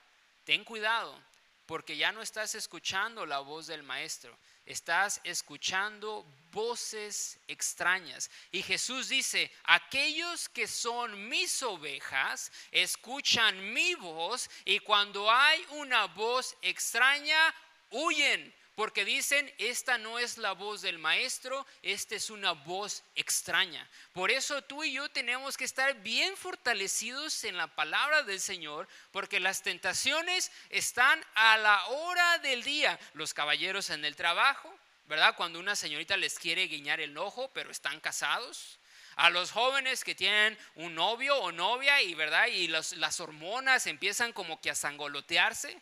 ten 0.47 0.63
cuidado, 0.63 1.21
porque 1.65 1.97
ya 1.97 2.13
no 2.13 2.21
estás 2.21 2.55
escuchando 2.55 3.25
la 3.25 3.39
voz 3.39 3.67
del 3.67 3.83
maestro, 3.83 4.39
estás 4.65 5.19
escuchando 5.25 6.25
voces 6.53 7.37
extrañas. 7.49 8.31
Y 8.53 8.63
Jesús 8.63 9.09
dice, 9.09 9.51
aquellos 9.65 10.47
que 10.47 10.65
son 10.65 11.27
mis 11.27 11.61
ovejas 11.63 12.49
escuchan 12.71 13.73
mi 13.73 13.95
voz 13.95 14.49
y 14.63 14.79
cuando 14.79 15.29
hay 15.29 15.65
una 15.71 16.05
voz 16.05 16.55
extraña, 16.61 17.53
huyen 17.91 18.55
porque 18.77 19.05
dicen, 19.05 19.51
esta 19.57 19.97
no 19.97 20.19
es 20.19 20.37
la 20.37 20.51
voz 20.51 20.83
del 20.83 20.99
maestro, 20.99 21.65
esta 21.81 22.13
es 22.13 22.29
una 22.29 22.51
voz 22.51 23.03
extraña. 23.15 23.89
Por 24.13 24.29
eso 24.29 24.61
tú 24.61 24.83
y 24.83 24.93
yo 24.93 25.09
tenemos 25.09 25.57
que 25.57 25.63
estar 25.63 25.95
bien 26.03 26.37
fortalecidos 26.37 27.43
en 27.45 27.57
la 27.57 27.65
palabra 27.65 28.21
del 28.21 28.39
Señor, 28.39 28.87
porque 29.11 29.39
las 29.39 29.63
tentaciones 29.63 30.51
están 30.69 31.19
a 31.33 31.57
la 31.57 31.87
hora 31.87 32.37
del 32.37 32.63
día. 32.63 32.99
Los 33.15 33.33
caballeros 33.33 33.89
en 33.89 34.05
el 34.05 34.15
trabajo, 34.15 34.71
¿verdad? 35.07 35.35
Cuando 35.35 35.59
una 35.59 35.75
señorita 35.75 36.15
les 36.15 36.37
quiere 36.37 36.67
guiñar 36.67 36.99
el 36.99 37.17
ojo, 37.17 37.49
pero 37.55 37.71
están 37.71 37.99
casados 37.99 38.77
a 39.15 39.31
los 39.31 39.49
jóvenes 39.49 40.03
que 40.03 40.13
tienen 40.13 40.55
un 40.75 40.93
novio 40.93 41.35
o 41.37 41.51
novia 41.51 41.99
y 42.03 42.13
verdad 42.13 42.45
y 42.45 42.67
las 42.67 43.19
hormonas 43.19 43.87
empiezan 43.87 44.33
como 44.33 44.61
que 44.61 44.69
a 44.69 44.75
sangolotearse 44.75 45.81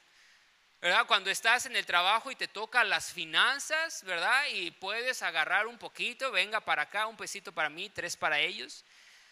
Cuando 1.07 1.31
estás 1.31 1.65
en 1.65 1.75
el 1.75 1.83
trabajo 1.83 2.29
y 2.29 2.35
te 2.35 2.47
toca 2.47 2.83
las 2.83 3.11
finanzas, 3.11 4.03
¿verdad? 4.03 4.43
Y 4.53 4.69
puedes 4.69 5.23
agarrar 5.23 5.65
un 5.65 5.79
poquito, 5.79 6.31
venga 6.31 6.59
para 6.59 6.83
acá, 6.83 7.07
un 7.07 7.17
pesito 7.17 7.51
para 7.51 7.71
mí, 7.71 7.89
tres 7.89 8.15
para 8.15 8.39
ellos. 8.39 8.85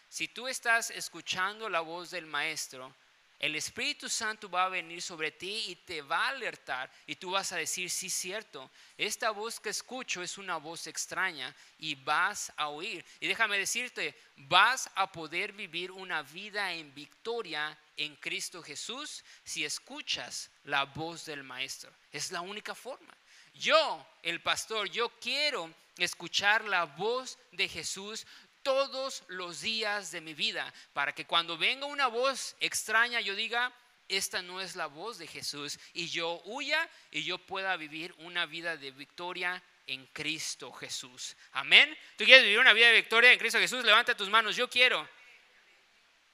Si 0.08 0.26
tú 0.26 0.48
estás 0.48 0.90
escuchando 0.90 1.68
la 1.68 1.78
voz 1.78 2.10
del 2.10 2.26
maestro, 2.26 2.92
el 3.38 3.54
Espíritu 3.54 4.08
Santo 4.08 4.50
va 4.50 4.64
a 4.64 4.68
venir 4.68 5.00
sobre 5.00 5.30
ti 5.30 5.66
y 5.68 5.76
te 5.76 6.02
va 6.02 6.24
a 6.24 6.28
alertar 6.30 6.90
y 7.06 7.14
tú 7.14 7.30
vas 7.30 7.52
a 7.52 7.56
decir, 7.56 7.88
sí, 7.88 8.10
cierto, 8.10 8.68
esta 8.98 9.30
voz 9.30 9.60
que 9.60 9.70
escucho 9.70 10.24
es 10.24 10.38
una 10.38 10.56
voz 10.56 10.88
extraña 10.88 11.54
y 11.78 11.94
vas 11.94 12.52
a 12.56 12.66
oír. 12.66 13.04
Y 13.20 13.28
déjame 13.28 13.58
decirte, 13.58 14.16
vas 14.36 14.90
a 14.96 15.12
poder 15.12 15.52
vivir 15.52 15.92
una 15.92 16.22
vida 16.22 16.72
en 16.72 16.92
victoria 16.92 17.78
en 17.96 18.16
Cristo 18.16 18.62
Jesús 18.62 19.24
si 19.44 19.64
escuchas 19.64 20.50
la 20.64 20.84
voz 20.84 21.24
del 21.26 21.42
Maestro. 21.42 21.92
Es 22.12 22.30
la 22.30 22.40
única 22.40 22.74
forma. 22.74 23.14
Yo, 23.54 24.06
el 24.22 24.40
pastor, 24.40 24.88
yo 24.90 25.08
quiero 25.20 25.72
escuchar 25.96 26.64
la 26.64 26.84
voz 26.84 27.38
de 27.52 27.68
Jesús 27.68 28.26
todos 28.62 29.22
los 29.28 29.60
días 29.60 30.10
de 30.10 30.20
mi 30.20 30.34
vida, 30.34 30.72
para 30.92 31.14
que 31.14 31.26
cuando 31.26 31.56
venga 31.56 31.86
una 31.86 32.06
voz 32.06 32.56
extraña 32.60 33.20
yo 33.20 33.34
diga, 33.34 33.72
esta 34.08 34.42
no 34.42 34.60
es 34.60 34.74
la 34.74 34.86
voz 34.86 35.18
de 35.18 35.26
Jesús, 35.26 35.78
y 35.92 36.08
yo 36.08 36.40
huya 36.44 36.88
y 37.10 37.22
yo 37.22 37.38
pueda 37.38 37.76
vivir 37.76 38.14
una 38.18 38.46
vida 38.46 38.76
de 38.76 38.90
victoria 38.90 39.62
en 39.86 40.06
Cristo 40.06 40.72
Jesús. 40.72 41.36
Amén. 41.52 41.96
¿Tú 42.16 42.24
quieres 42.24 42.44
vivir 42.44 42.58
una 42.58 42.72
vida 42.72 42.88
de 42.88 42.94
victoria 42.94 43.32
en 43.32 43.38
Cristo 43.38 43.58
Jesús? 43.58 43.84
Levanta 43.84 44.16
tus 44.16 44.30
manos, 44.30 44.56
yo 44.56 44.68
quiero. 44.68 45.06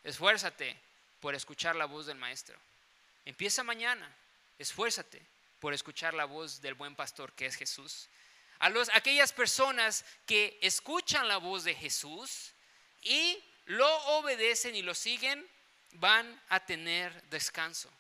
Esfuérzate 0.04 0.89
por 1.20 1.34
escuchar 1.34 1.76
la 1.76 1.86
voz 1.86 2.06
del 2.06 2.16
Maestro. 2.16 2.58
Empieza 3.24 3.62
mañana, 3.62 4.10
esfuérzate 4.58 5.22
por 5.60 5.74
escuchar 5.74 6.14
la 6.14 6.24
voz 6.24 6.60
del 6.60 6.74
buen 6.74 6.96
pastor 6.96 7.32
que 7.32 7.46
es 7.46 7.56
Jesús 7.56 8.08
a 8.60 8.68
los, 8.68 8.90
aquellas 8.90 9.32
personas 9.32 10.04
que 10.26 10.58
escuchan 10.60 11.26
la 11.26 11.38
voz 11.38 11.64
de 11.64 11.74
Jesús 11.74 12.52
y 13.02 13.42
lo 13.64 13.88
obedecen 14.18 14.76
y 14.76 14.82
lo 14.82 14.94
siguen, 14.94 15.46
van 15.92 16.40
a 16.50 16.60
tener 16.60 17.22
descanso. 17.30 17.90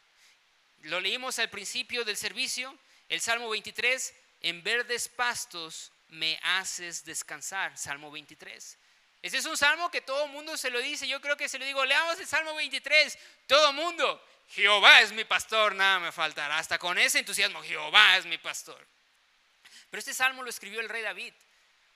Lo 0.82 1.00
leímos 1.00 1.38
al 1.38 1.48
principio 1.48 2.04
del 2.04 2.16
servicio, 2.16 2.76
el 3.08 3.22
Salmo 3.22 3.48
23, 3.48 4.14
en 4.42 4.62
verdes 4.62 5.08
pastos 5.08 5.92
me 6.10 6.38
haces 6.42 7.04
descansar, 7.06 7.76
Salmo 7.78 8.10
23. 8.10 8.76
Ese 9.22 9.38
es 9.38 9.46
un 9.46 9.56
salmo 9.56 9.90
que 9.90 10.00
todo 10.00 10.26
mundo 10.28 10.56
se 10.56 10.70
lo 10.70 10.80
dice. 10.80 11.06
Yo 11.06 11.20
creo 11.20 11.36
que 11.36 11.48
se 11.48 11.58
lo 11.58 11.64
digo, 11.64 11.84
leamos 11.84 12.18
el 12.18 12.26
Salmo 12.26 12.54
23. 12.54 13.18
Todo 13.46 13.72
mundo, 13.72 14.24
Jehová 14.48 15.02
es 15.02 15.12
mi 15.12 15.24
pastor, 15.24 15.74
nada 15.74 15.98
me 15.98 16.12
faltará. 16.12 16.58
Hasta 16.58 16.78
con 16.78 16.96
ese 16.98 17.18
entusiasmo, 17.18 17.62
Jehová 17.62 18.16
es 18.16 18.24
mi 18.24 18.38
pastor. 18.38 18.86
Pero 19.90 19.98
este 19.98 20.14
salmo 20.14 20.42
lo 20.42 20.50
escribió 20.50 20.80
el 20.80 20.88
rey 20.88 21.02
David, 21.02 21.34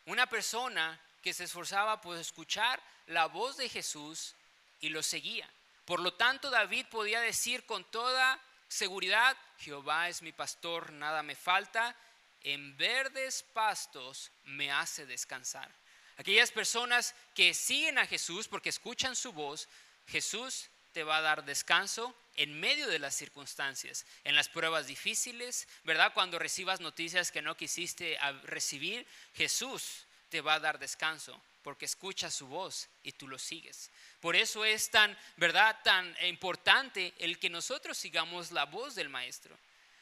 una 0.07 0.27
persona 0.29 1.01
que 1.23 1.33
se 1.33 1.45
esforzaba 1.45 2.01
por 2.01 2.19
escuchar 2.19 2.83
la 3.07 3.27
voz 3.27 3.57
de 3.57 3.69
Jesús 3.69 4.35
y 4.81 4.91
lo 4.91 5.03
seguía. 5.03 5.49
Por 5.85 6.01
lo 6.01 6.13
tanto, 6.15 6.51
David 6.51 6.87
podía 6.91 7.21
decir 7.21 7.65
con 7.65 7.85
toda 7.85 8.39
seguridad, 8.69 9.37
Jehová 9.59 10.09
es 10.09 10.23
mi 10.23 10.33
pastor, 10.33 10.93
nada 10.93 11.23
me 11.23 11.37
falta, 11.37 11.97
en 12.43 12.77
verdes 12.77 13.43
pastos 13.55 14.31
me 14.45 14.71
hace 14.71 15.07
descansar. 15.07 15.71
Aquellas 16.17 16.53
personas 16.53 17.15
que 17.35 17.55
siguen 17.55 17.99
a 17.99 18.07
Jesús 18.07 18.49
porque 18.49 18.69
escuchan 18.69 19.17
su 19.17 19.33
voz, 19.33 19.69
Jesús 20.07 20.69
te 20.93 21.03
va 21.03 21.19
a 21.19 21.23
dar 21.23 21.45
descanso 21.45 22.15
en 22.37 22.59
medio 22.59 22.89
de 22.89 22.99
las 22.99 23.15
circunstancias, 23.15 24.07
en 24.23 24.37
las 24.37 24.49
pruebas 24.49 24.87
difíciles, 24.87 25.67
¿verdad? 25.83 26.13
Cuando 26.15 26.39
recibas 26.39 26.81
noticias 26.81 27.33
que 27.33 27.43
no 27.43 27.57
quisiste 27.57 28.17
recibir, 28.45 29.07
Jesús 29.35 30.07
te 30.29 30.41
va 30.41 30.55
a 30.55 30.61
dar 30.61 30.79
descanso 30.79 31.41
porque 31.65 31.87
escucha 31.87 32.31
su 32.31 32.47
voz 32.47 32.89
y 33.03 33.13
tú 33.13 33.27
lo 33.27 33.39
sigues. 33.39 33.91
Por 34.21 34.37
eso 34.37 34.65
es 34.65 34.91
tan, 34.91 35.19
¿verdad? 35.37 35.81
Tan 35.83 36.15
importante 36.27 37.15
el 37.19 37.39
que 37.39 37.51
nosotros 37.51 37.97
sigamos 37.97 38.53
la 38.53 38.67
voz 38.67 38.95
del 38.95 39.09
maestro. 39.09 39.57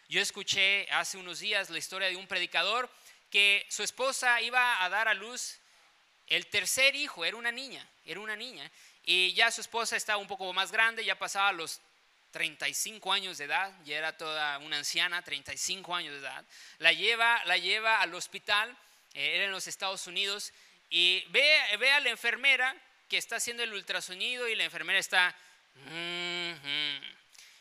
Yo 0.09 0.21
escuché 0.21 0.91
hace 0.91 1.17
unos 1.17 1.39
días 1.39 1.71
la 1.71 1.79
historia 1.79 2.09
de 2.09 2.17
un 2.17 2.27
predicador 2.27 2.91
que 3.31 3.65
su 3.71 3.83
esposa 3.83 4.43
iba 4.43 4.85
a 4.85 4.89
dar 4.91 5.09
a 5.09 5.15
luz 5.15 5.59
el 6.35 6.47
tercer 6.47 6.95
hijo, 6.95 7.25
era 7.25 7.37
una 7.37 7.53
niña, 7.53 7.87
era 8.05 8.21
una 8.21 8.37
niña, 8.37 8.71
y 9.05 9.33
ya 9.35 9.51
su 9.51 9.61
esposa 9.61 9.97
estaba 9.97 10.19
un 10.19 10.29
poco 10.29 10.53
más 10.53 10.73
grande, 10.73 11.05
ya 11.05 11.19
pasaba 11.19 11.53
los 11.53 11.81
35 12.31 13.13
años 13.13 13.39
de 13.39 13.45
edad, 13.45 13.73
ya 13.85 13.99
era 13.99 14.17
toda 14.17 14.59
una 14.59 14.79
anciana, 14.79 15.23
35 15.23 15.95
años 15.95 16.15
de 16.15 16.21
edad. 16.21 16.45
La 16.79 16.93
lleva, 16.93 17.45
la 17.45 17.59
lleva 17.59 18.01
al 18.01 18.15
hospital, 18.15 18.77
eh, 19.15 19.37
era 19.37 19.45
en 19.45 19.51
los 19.51 19.67
Estados 19.67 20.07
Unidos, 20.07 20.53
y 20.89 21.25
ve, 21.29 21.59
ve 21.79 21.91
a 21.93 22.01
la 22.01 22.11
enfermera 22.11 22.75
que 23.09 23.19
está 23.19 23.37
haciendo 23.37 23.63
el 23.63 23.73
ultrasonido 23.73 24.49
y 24.49 24.55
la 24.55 24.65
enfermera 24.65 24.99
está... 24.99 25.37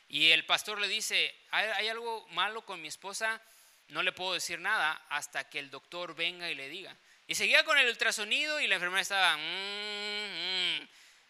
Y 0.08 0.32
el 0.32 0.46
pastor 0.46 0.80
le 0.80 0.90
dice, 0.90 1.34
¿Hay, 1.51 1.88
algo 1.88 2.28
malo 2.30 2.66
con 2.66 2.82
mi 2.82 2.88
esposa? 2.88 3.42
No 3.90 4.04
le 4.04 4.12
puedo 4.13 4.34
decir 4.34 4.60
nada 4.60 5.01
hasta 5.10 5.50
que 5.50 5.60
el 5.60 5.70
doctor 5.70 6.16
venga 6.16 6.50
y 6.50 6.56
le 6.56 6.70
diga. 6.70 6.96
Y 7.32 7.36
seguía 7.36 7.64
con 7.64 7.78
el 7.78 7.88
ultrasonido 7.88 8.60
y 8.60 8.68
la 8.68 8.76
enfermera 8.76 9.02
estaba... 9.02 9.40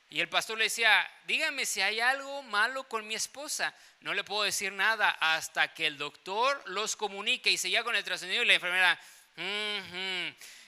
Y 0.09 0.19
el 0.19 0.27
pastor 0.29 0.57
le 0.57 0.63
decía, 0.63 1.07
dígame 1.27 1.63
si 1.63 1.79
hay 1.79 1.99
algo 1.99 2.41
malo 2.41 2.89
con 2.89 3.07
mi 3.07 3.13
esposa. 3.13 3.71
No 3.99 4.15
le 4.15 4.23
puedo 4.23 4.41
decir 4.41 4.71
nada 4.71 5.11
hasta 5.11 5.75
que 5.75 5.85
el 5.85 5.99
doctor 5.99 6.59
los 6.65 6.95
comunique. 6.95 7.51
Y 7.51 7.57
seguía 7.59 7.83
con 7.83 7.93
el 7.93 7.99
ultrasonido 7.99 8.41
y 8.41 8.47
la 8.47 8.55
enfermera... 8.55 8.99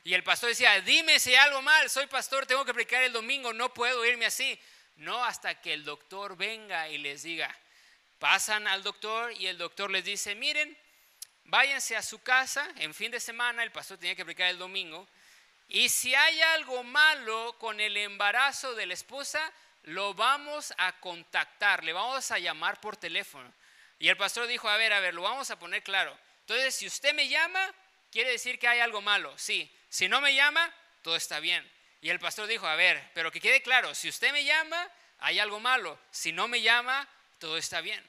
Y 0.03 0.13
el 0.13 0.23
pastor 0.23 0.49
decía, 0.49 0.79
dime 0.81 1.19
si 1.19 1.31
hay 1.31 1.37
algo 1.37 1.63
mal, 1.63 1.89
soy 1.89 2.05
pastor, 2.05 2.45
tengo 2.45 2.63
que 2.63 2.75
predicar 2.75 3.01
el 3.01 3.11
domingo, 3.11 3.53
no 3.53 3.73
puedo 3.73 4.05
irme 4.05 4.27
así. 4.27 4.61
No 4.97 5.25
hasta 5.25 5.59
que 5.59 5.73
el 5.73 5.83
doctor 5.83 6.37
venga 6.37 6.89
y 6.89 6.99
les 6.99 7.23
diga, 7.23 7.57
pasan 8.19 8.67
al 8.67 8.83
doctor 8.83 9.33
y 9.33 9.47
el 9.47 9.57
doctor 9.57 9.89
les 9.89 10.05
dice, 10.05 10.35
miren, 10.35 10.77
váyanse 11.45 11.95
a 11.95 12.03
su 12.03 12.21
casa 12.21 12.71
en 12.77 12.93
fin 12.93 13.09
de 13.09 13.19
semana, 13.19 13.63
el 13.63 13.71
pastor 13.71 13.97
tenía 13.97 14.15
que 14.15 14.25
predicar 14.25 14.49
el 14.49 14.59
domingo, 14.59 15.07
y 15.73 15.89
si 15.89 16.13
hay 16.13 16.39
algo 16.39 16.83
malo 16.83 17.57
con 17.57 17.79
el 17.79 17.97
embarazo 17.97 18.75
de 18.75 18.85
la 18.85 18.93
esposa, 18.93 19.51
lo 19.85 20.13
vamos 20.13 20.71
a 20.77 20.99
contactar, 20.99 21.83
le 21.83 21.93
vamos 21.93 22.29
a 22.29 22.37
llamar 22.37 22.79
por 22.79 22.95
teléfono. 22.95 23.51
Y 23.97 24.07
el 24.07 24.15
pastor 24.15 24.45
dijo, 24.45 24.69
a 24.69 24.77
ver, 24.77 24.93
a 24.93 24.99
ver, 24.99 25.15
lo 25.15 25.23
vamos 25.23 25.49
a 25.49 25.57
poner 25.57 25.81
claro. 25.81 26.15
Entonces, 26.41 26.75
si 26.75 26.85
usted 26.85 27.15
me 27.15 27.27
llama, 27.27 27.73
quiere 28.11 28.29
decir 28.29 28.59
que 28.59 28.67
hay 28.67 28.81
algo 28.81 29.01
malo. 29.01 29.35
Sí, 29.35 29.75
si 29.89 30.07
no 30.07 30.21
me 30.21 30.35
llama, 30.35 30.71
todo 31.01 31.15
está 31.15 31.39
bien. 31.39 31.67
Y 32.01 32.11
el 32.11 32.19
pastor 32.19 32.45
dijo, 32.45 32.67
a 32.67 32.75
ver, 32.75 33.09
pero 33.15 33.31
que 33.31 33.41
quede 33.41 33.63
claro, 33.63 33.95
si 33.95 34.09
usted 34.09 34.31
me 34.31 34.43
llama, 34.43 34.87
hay 35.21 35.39
algo 35.39 35.59
malo. 35.59 35.97
Si 36.11 36.31
no 36.31 36.47
me 36.47 36.61
llama, 36.61 37.09
todo 37.39 37.57
está 37.57 37.81
bien. 37.81 38.07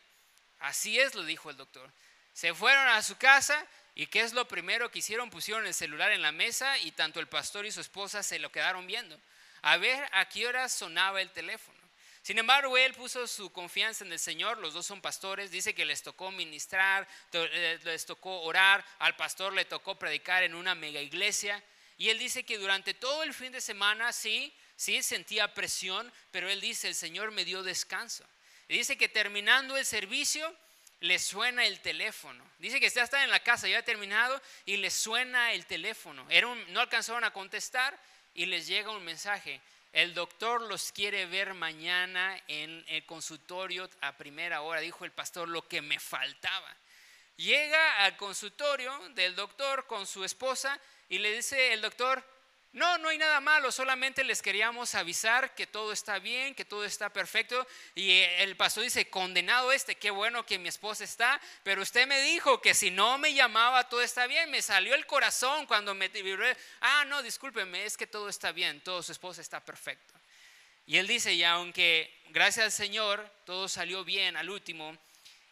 Así 0.60 1.00
es, 1.00 1.14
lo 1.14 1.22
dijo 1.24 1.48
el 1.48 1.56
doctor. 1.56 1.90
Se 2.34 2.52
fueron 2.52 2.86
a 2.88 3.00
su 3.00 3.16
casa 3.16 3.66
y 3.94 4.06
¿qué 4.06 4.20
es 4.20 4.32
lo 4.32 4.48
primero 4.48 4.90
que 4.90 4.98
hicieron? 4.98 5.30
Pusieron 5.30 5.66
el 5.66 5.74
celular 5.74 6.10
en 6.10 6.22
la 6.22 6.32
mesa 6.32 6.78
y 6.78 6.90
tanto 6.90 7.20
el 7.20 7.28
pastor 7.28 7.64
y 7.64 7.72
su 7.72 7.80
esposa 7.80 8.22
se 8.22 8.38
lo 8.38 8.50
quedaron 8.50 8.86
viendo. 8.86 9.18
A 9.62 9.76
ver 9.76 10.08
a 10.12 10.28
qué 10.28 10.46
hora 10.46 10.68
sonaba 10.68 11.22
el 11.22 11.30
teléfono. 11.30 11.78
Sin 12.22 12.38
embargo, 12.38 12.76
él 12.78 12.94
puso 12.94 13.26
su 13.26 13.52
confianza 13.52 14.02
en 14.02 14.10
el 14.10 14.18
Señor, 14.18 14.56
los 14.58 14.72
dos 14.72 14.86
son 14.86 15.02
pastores, 15.02 15.50
dice 15.50 15.74
que 15.74 15.84
les 15.84 16.02
tocó 16.02 16.30
ministrar, 16.30 17.06
eh, 17.32 17.78
les 17.84 18.06
tocó 18.06 18.40
orar, 18.42 18.82
al 18.98 19.14
pastor 19.14 19.52
le 19.52 19.66
tocó 19.66 19.98
predicar 19.98 20.42
en 20.42 20.54
una 20.54 20.74
mega 20.74 21.02
iglesia, 21.02 21.62
y 21.98 22.08
él 22.08 22.18
dice 22.18 22.44
que 22.44 22.56
durante 22.56 22.94
todo 22.94 23.22
el 23.24 23.34
fin 23.34 23.52
de 23.52 23.60
semana, 23.60 24.10
sí, 24.12 24.54
sí 24.74 25.02
sentía 25.02 25.52
presión, 25.52 26.10
pero 26.30 26.48
él 26.48 26.62
dice, 26.62 26.88
el 26.88 26.94
Señor 26.94 27.30
me 27.30 27.44
dio 27.44 27.62
descanso. 27.62 28.24
Y 28.68 28.78
dice 28.78 28.96
que 28.96 29.10
terminando 29.10 29.76
el 29.76 29.84
servicio, 29.84 30.56
le 31.04 31.18
suena 31.18 31.66
el 31.66 31.80
teléfono. 31.80 32.42
Dice 32.58 32.80
que 32.80 32.88
ya 32.88 33.02
está 33.02 33.22
en 33.24 33.30
la 33.30 33.40
casa, 33.40 33.68
ya 33.68 33.78
ha 33.78 33.82
terminado, 33.82 34.40
y 34.64 34.78
le 34.78 34.90
suena 34.90 35.52
el 35.52 35.66
teléfono. 35.66 36.26
No 36.68 36.80
alcanzaron 36.80 37.24
a 37.24 37.32
contestar 37.32 37.98
y 38.32 38.46
les 38.46 38.66
llega 38.66 38.90
un 38.90 39.04
mensaje. 39.04 39.60
El 39.92 40.14
doctor 40.14 40.62
los 40.62 40.92
quiere 40.92 41.26
ver 41.26 41.52
mañana 41.52 42.42
en 42.48 42.82
el 42.88 43.04
consultorio 43.04 43.88
a 44.00 44.16
primera 44.16 44.62
hora, 44.62 44.80
dijo 44.80 45.04
el 45.04 45.12
pastor, 45.12 45.46
lo 45.46 45.68
que 45.68 45.82
me 45.82 46.00
faltaba. 46.00 46.74
Llega 47.36 48.04
al 48.04 48.16
consultorio 48.16 48.98
del 49.10 49.36
doctor 49.36 49.86
con 49.86 50.06
su 50.06 50.24
esposa 50.24 50.80
y 51.10 51.18
le 51.18 51.36
dice 51.36 51.74
el 51.74 51.82
doctor, 51.82 52.24
no, 52.74 52.98
no 52.98 53.08
hay 53.08 53.18
nada 53.18 53.38
malo, 53.40 53.70
solamente 53.70 54.24
les 54.24 54.42
queríamos 54.42 54.96
avisar 54.96 55.54
que 55.54 55.64
todo 55.64 55.92
está 55.92 56.18
bien, 56.18 56.56
que 56.56 56.64
todo 56.64 56.84
está 56.84 57.08
perfecto. 57.08 57.64
Y 57.94 58.10
el 58.38 58.56
pastor 58.56 58.82
dice, 58.82 59.08
condenado 59.08 59.70
este, 59.70 59.94
qué 59.94 60.10
bueno 60.10 60.44
que 60.44 60.58
mi 60.58 60.68
esposa 60.68 61.04
está, 61.04 61.40
pero 61.62 61.82
usted 61.82 62.08
me 62.08 62.20
dijo 62.22 62.60
que 62.60 62.74
si 62.74 62.90
no 62.90 63.16
me 63.16 63.32
llamaba 63.32 63.88
todo 63.88 64.02
está 64.02 64.26
bien, 64.26 64.50
me 64.50 64.60
salió 64.60 64.96
el 64.96 65.06
corazón 65.06 65.66
cuando 65.66 65.94
me. 65.94 66.10
Ah, 66.80 67.04
no, 67.06 67.22
discúlpeme, 67.22 67.84
es 67.84 67.96
que 67.96 68.08
todo 68.08 68.28
está 68.28 68.50
bien, 68.50 68.80
todo 68.80 69.04
su 69.04 69.12
esposa 69.12 69.40
está 69.40 69.60
perfecto. 69.60 70.12
Y 70.84 70.96
él 70.96 71.06
dice, 71.06 71.32
y 71.32 71.44
aunque 71.44 72.12
gracias 72.30 72.64
al 72.64 72.72
Señor 72.72 73.24
todo 73.46 73.68
salió 73.68 74.02
bien 74.02 74.36
al 74.36 74.50
último, 74.50 74.98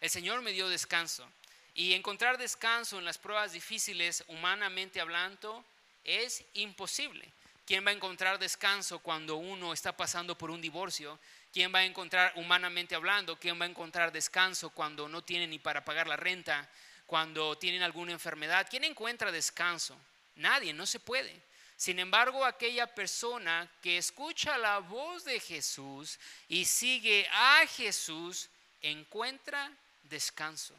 el 0.00 0.10
Señor 0.10 0.42
me 0.42 0.50
dio 0.50 0.68
descanso. 0.68 1.30
Y 1.72 1.94
encontrar 1.94 2.36
descanso 2.36 2.98
en 2.98 3.04
las 3.04 3.18
pruebas 3.18 3.52
difíciles, 3.52 4.24
humanamente 4.26 5.00
hablando, 5.00 5.64
es 6.04 6.44
imposible. 6.54 7.28
¿Quién 7.66 7.86
va 7.86 7.90
a 7.90 7.94
encontrar 7.94 8.38
descanso 8.38 8.98
cuando 8.98 9.36
uno 9.36 9.72
está 9.72 9.96
pasando 9.96 10.36
por 10.36 10.50
un 10.50 10.60
divorcio? 10.60 11.18
¿Quién 11.52 11.72
va 11.72 11.80
a 11.80 11.84
encontrar, 11.84 12.32
humanamente 12.36 12.94
hablando, 12.94 13.38
quién 13.38 13.60
va 13.60 13.64
a 13.64 13.68
encontrar 13.68 14.10
descanso 14.10 14.70
cuando 14.70 15.08
no 15.08 15.22
tiene 15.22 15.46
ni 15.46 15.58
para 15.58 15.84
pagar 15.84 16.06
la 16.06 16.16
renta, 16.16 16.68
cuando 17.06 17.56
tienen 17.56 17.82
alguna 17.82 18.12
enfermedad? 18.12 18.66
¿Quién 18.68 18.84
encuentra 18.84 19.30
descanso? 19.30 19.96
Nadie, 20.36 20.72
no 20.72 20.86
se 20.86 20.98
puede. 20.98 21.40
Sin 21.76 21.98
embargo, 21.98 22.44
aquella 22.44 22.86
persona 22.86 23.68
que 23.82 23.98
escucha 23.98 24.56
la 24.58 24.78
voz 24.78 25.24
de 25.24 25.40
Jesús 25.40 26.18
y 26.48 26.64
sigue 26.64 27.28
a 27.30 27.64
Jesús, 27.66 28.48
encuentra 28.80 29.70
descanso. 30.04 30.74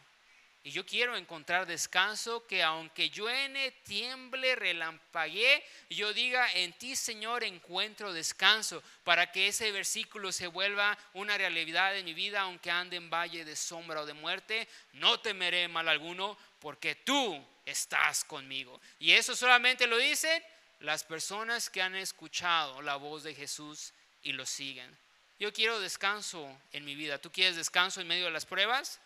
Y 0.65 0.71
yo 0.71 0.85
quiero 0.85 1.17
encontrar 1.17 1.65
descanso, 1.65 2.47
que 2.47 2.63
aunque 2.63 3.09
lluene, 3.09 3.71
tiemble, 3.83 4.55
relampaguee, 4.55 5.61
yo 5.89 6.13
diga, 6.13 6.49
en 6.53 6.71
ti 6.73 6.95
Señor 6.95 7.43
encuentro 7.43 8.13
descanso, 8.13 8.81
para 9.03 9.29
que 9.29 9.47
ese 9.47 9.73
versículo 9.73 10.31
se 10.31 10.47
vuelva 10.47 10.97
una 11.13 11.37
realidad 11.37 11.97
en 11.97 12.05
mi 12.05 12.13
vida, 12.13 12.41
aunque 12.41 12.71
ande 12.71 12.95
en 12.95 13.09
valle 13.09 13.43
de 13.43 13.57
sombra 13.57 14.01
o 14.01 14.05
de 14.05 14.13
muerte, 14.13 14.69
no 14.93 15.19
temeré 15.19 15.67
mal 15.67 15.89
alguno, 15.89 16.37
porque 16.59 16.95
tú 16.95 17.45
estás 17.65 18.23
conmigo. 18.23 18.79
Y 18.99 19.11
eso 19.11 19.35
solamente 19.35 19.85
lo 19.85 19.97
dicen 19.97 20.41
las 20.79 21.03
personas 21.03 21.69
que 21.69 21.81
han 21.81 21.95
escuchado 21.95 22.81
la 22.81 22.95
voz 22.95 23.23
de 23.23 23.35
Jesús 23.35 23.91
y 24.21 24.31
lo 24.31 24.45
siguen. 24.45 24.97
Yo 25.39 25.51
quiero 25.51 25.81
descanso 25.81 26.57
en 26.71 26.85
mi 26.85 26.95
vida. 26.95 27.17
¿Tú 27.17 27.31
quieres 27.33 27.57
descanso 27.57 27.99
en 27.99 28.07
medio 28.07 28.25
de 28.25 28.31
las 28.31 28.45
pruebas? 28.45 29.01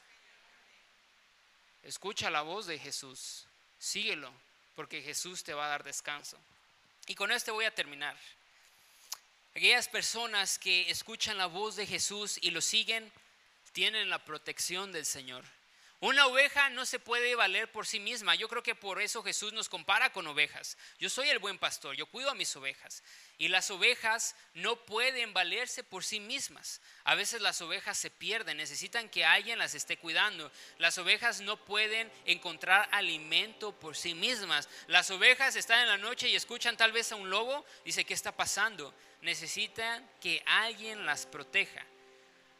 Escucha 1.83 2.29
la 2.29 2.41
voz 2.41 2.65
de 2.65 2.79
Jesús, 2.79 3.45
síguelo, 3.79 4.31
porque 4.75 5.01
Jesús 5.01 5.43
te 5.43 5.53
va 5.53 5.65
a 5.65 5.69
dar 5.69 5.83
descanso. 5.83 6.37
Y 7.07 7.15
con 7.15 7.31
esto 7.31 7.53
voy 7.53 7.65
a 7.65 7.73
terminar. 7.73 8.17
Aquellas 9.55 9.87
personas 9.87 10.59
que 10.59 10.89
escuchan 10.89 11.37
la 11.37 11.47
voz 11.47 11.75
de 11.75 11.87
Jesús 11.87 12.37
y 12.41 12.51
lo 12.51 12.61
siguen, 12.61 13.11
tienen 13.71 14.09
la 14.09 14.23
protección 14.23 14.91
del 14.91 15.05
Señor. 15.05 15.43
Una 15.99 16.27
oveja 16.27 16.69
no 16.69 16.85
se 16.85 16.99
puede 16.99 17.33
valer 17.33 17.71
por 17.71 17.87
sí 17.87 17.99
misma. 17.99 18.35
Yo 18.35 18.47
creo 18.47 18.61
que 18.61 18.75
por 18.75 19.01
eso 19.01 19.23
Jesús 19.23 19.51
nos 19.53 19.67
compara 19.67 20.11
con 20.11 20.27
ovejas. 20.27 20.77
Yo 20.99 21.09
soy 21.09 21.29
el 21.29 21.39
buen 21.39 21.57
pastor, 21.57 21.95
yo 21.95 22.05
cuido 22.05 22.29
a 22.29 22.35
mis 22.35 22.55
ovejas. 22.55 23.01
Y 23.39 23.47
las 23.47 23.71
ovejas 23.71 24.35
no 24.53 24.75
pueden 24.85 25.33
valerse 25.33 25.83
por 25.83 26.03
sí 26.03 26.19
mismas. 26.19 26.81
A 27.03 27.15
veces 27.15 27.41
las 27.41 27.61
ovejas 27.61 27.97
se 27.97 28.11
pierden, 28.11 28.57
necesitan 28.57 29.09
que 29.09 29.25
alguien 29.25 29.57
las 29.57 29.73
esté 29.73 29.97
cuidando. 29.97 30.51
Las 30.77 30.99
ovejas 30.99 31.41
no 31.41 31.57
pueden 31.65 32.11
encontrar 32.25 32.87
alimento 32.91 33.71
por 33.79 33.97
sí 33.97 34.13
mismas. 34.13 34.69
Las 34.85 35.09
ovejas 35.09 35.55
están 35.55 35.81
en 35.81 35.87
la 35.87 35.97
noche 35.97 36.29
y 36.29 36.35
escuchan 36.35 36.77
tal 36.77 36.91
vez 36.91 37.11
a 37.11 37.15
un 37.15 37.31
lobo. 37.31 37.65
Dice, 37.85 38.05
¿qué 38.05 38.13
está 38.13 38.35
pasando? 38.37 38.93
Necesitan 39.21 40.07
que 40.21 40.43
alguien 40.45 41.07
las 41.07 41.25
proteja 41.25 41.83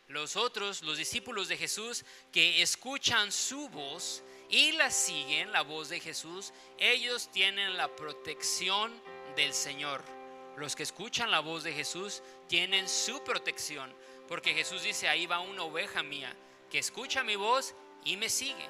los 0.07 0.35
otros, 0.35 0.83
los 0.83 0.97
discípulos 0.97 1.47
de 1.49 1.57
Jesús, 1.57 2.05
que 2.31 2.61
escuchan 2.61 3.31
su 3.31 3.67
voz 3.69 4.23
y 4.49 4.71
la 4.73 4.89
siguen, 4.89 5.51
la 5.51 5.61
voz 5.61 5.89
de 5.89 5.99
Jesús, 5.99 6.53
ellos 6.77 7.29
tienen 7.31 7.75
la 7.75 7.93
protección 7.93 8.93
del 9.35 9.53
Señor. 9.53 10.01
Los 10.55 10.75
que 10.75 10.83
escuchan 10.83 11.29
la 11.29 11.41
voz 11.41 11.63
de 11.63 11.73
Jesús 11.73 12.23
tienen 12.47 12.87
su 12.87 13.23
protección, 13.23 13.93
porque 14.27 14.53
Jesús 14.53 14.83
dice, 14.83 15.07
ahí 15.07 15.25
va 15.25 15.39
una 15.39 15.63
oveja 15.63 16.03
mía, 16.03 16.33
que 16.71 16.79
escucha 16.79 17.23
mi 17.23 17.35
voz 17.35 17.75
y 18.05 18.15
me 18.15 18.29
sigue. 18.29 18.67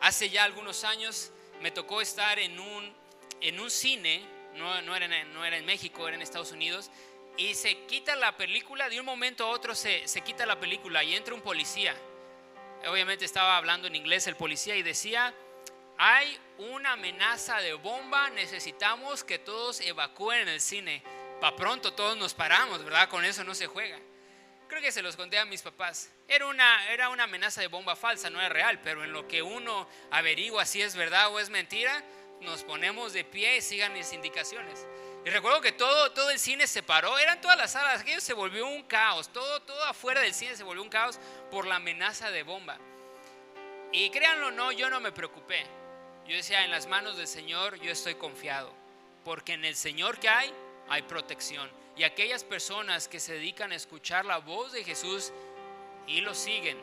Hace 0.00 0.28
ya 0.28 0.44
algunos 0.44 0.84
años 0.84 1.32
me 1.62 1.70
tocó 1.70 2.02
estar 2.02 2.38
en 2.38 2.60
un, 2.60 2.92
en 3.40 3.58
un 3.58 3.70
cine, 3.70 4.22
no, 4.54 4.82
no, 4.82 4.94
era 4.94 5.08
no 5.24 5.44
era 5.44 5.56
en 5.56 5.64
México, 5.64 6.06
era 6.06 6.16
en 6.16 6.22
Estados 6.22 6.52
Unidos, 6.52 6.90
y 7.36 7.54
se 7.54 7.84
quita 7.86 8.14
la 8.16 8.36
película, 8.36 8.88
de 8.88 9.00
un 9.00 9.06
momento 9.06 9.44
a 9.44 9.48
otro 9.48 9.74
se, 9.74 10.06
se 10.06 10.20
quita 10.20 10.46
la 10.46 10.60
película 10.60 11.02
y 11.02 11.14
entra 11.14 11.34
un 11.34 11.40
policía. 11.40 11.96
Obviamente 12.86 13.24
estaba 13.24 13.56
hablando 13.56 13.88
en 13.88 13.96
inglés 13.96 14.26
el 14.26 14.36
policía 14.36 14.76
y 14.76 14.82
decía, 14.82 15.34
hay 15.96 16.38
una 16.58 16.92
amenaza 16.92 17.58
de 17.58 17.74
bomba, 17.74 18.30
necesitamos 18.30 19.24
que 19.24 19.38
todos 19.38 19.80
evacúen 19.80 20.48
el 20.48 20.60
cine. 20.60 21.02
Para 21.40 21.56
pronto 21.56 21.92
todos 21.92 22.16
nos 22.16 22.34
paramos, 22.34 22.84
¿verdad? 22.84 23.08
Con 23.08 23.24
eso 23.24 23.44
no 23.44 23.54
se 23.54 23.66
juega. 23.66 23.98
creo 24.68 24.80
que 24.80 24.92
se 24.92 25.02
los 25.02 25.16
conté 25.16 25.38
a 25.38 25.44
mis 25.44 25.62
papás. 25.62 26.10
Era 26.28 26.46
una, 26.46 26.92
era 26.92 27.08
una 27.08 27.24
amenaza 27.24 27.60
de 27.60 27.68
bomba 27.68 27.96
falsa, 27.96 28.30
no 28.30 28.40
es 28.40 28.48
real, 28.48 28.80
pero 28.82 29.04
en 29.04 29.12
lo 29.12 29.28
que 29.28 29.42
uno 29.42 29.88
averigua 30.10 30.64
si 30.66 30.82
es 30.82 30.96
verdad 30.96 31.32
o 31.32 31.38
es 31.38 31.50
mentira, 31.50 32.02
nos 32.40 32.64
ponemos 32.64 33.12
de 33.12 33.24
pie 33.24 33.56
y 33.56 33.60
sigan 33.60 33.92
mis 33.92 34.12
indicaciones. 34.12 34.86
Y 35.24 35.30
recuerdo 35.30 35.62
que 35.62 35.72
todo, 35.72 36.12
todo 36.12 36.28
el 36.30 36.38
cine 36.38 36.66
se 36.66 36.82
paró, 36.82 37.18
eran 37.18 37.40
todas 37.40 37.56
las 37.56 37.72
salas, 37.72 38.02
aquello 38.02 38.20
se 38.20 38.34
volvió 38.34 38.66
un 38.66 38.82
caos, 38.82 39.32
todo, 39.32 39.62
todo 39.62 39.82
afuera 39.84 40.20
del 40.20 40.34
cine 40.34 40.54
se 40.54 40.64
volvió 40.64 40.82
un 40.82 40.90
caos 40.90 41.18
por 41.50 41.66
la 41.66 41.76
amenaza 41.76 42.30
de 42.30 42.42
bomba. 42.42 42.78
Y 43.90 44.10
créanlo 44.10 44.48
o 44.48 44.50
no, 44.50 44.70
yo 44.70 44.90
no 44.90 45.00
me 45.00 45.12
preocupé. 45.12 45.64
Yo 46.26 46.36
decía, 46.36 46.64
en 46.64 46.70
las 46.70 46.86
manos 46.86 47.16
del 47.16 47.26
Señor 47.26 47.80
yo 47.80 47.90
estoy 47.90 48.16
confiado, 48.16 48.70
porque 49.24 49.54
en 49.54 49.64
el 49.64 49.76
Señor 49.76 50.18
que 50.18 50.28
hay, 50.28 50.52
hay 50.90 51.02
protección. 51.02 51.70
Y 51.96 52.02
aquellas 52.02 52.44
personas 52.44 53.08
que 53.08 53.20
se 53.20 53.32
dedican 53.32 53.72
a 53.72 53.76
escuchar 53.76 54.26
la 54.26 54.38
voz 54.38 54.72
de 54.72 54.84
Jesús 54.84 55.32
y 56.06 56.20
lo 56.20 56.34
siguen, 56.34 56.76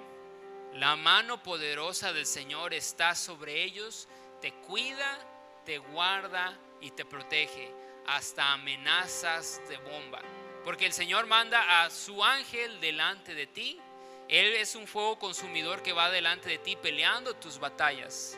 la 0.73 0.95
mano 0.95 1.43
poderosa 1.43 2.11
del 2.11 2.25
Señor 2.25 2.73
está 2.73 3.13
sobre 3.13 3.61
ellos, 3.61 4.07
te 4.41 4.51
cuida, 4.51 5.19
te 5.63 5.77
guarda 5.77 6.57
y 6.79 6.89
te 6.89 7.05
protege 7.05 7.71
hasta 8.15 8.53
amenazas 8.53 9.61
de 9.69 9.77
bomba. 9.77 10.21
Porque 10.63 10.85
el 10.85 10.93
Señor 10.93 11.27
manda 11.27 11.83
a 11.83 11.89
su 11.89 12.23
ángel 12.23 12.79
delante 12.81 13.33
de 13.33 13.47
ti. 13.47 13.79
Él 14.27 14.53
es 14.55 14.75
un 14.75 14.85
fuego 14.85 15.17
consumidor 15.17 15.81
que 15.81 15.93
va 15.93 16.11
delante 16.11 16.49
de 16.49 16.57
ti 16.57 16.75
peleando 16.75 17.35
tus 17.35 17.57
batallas. 17.59 18.37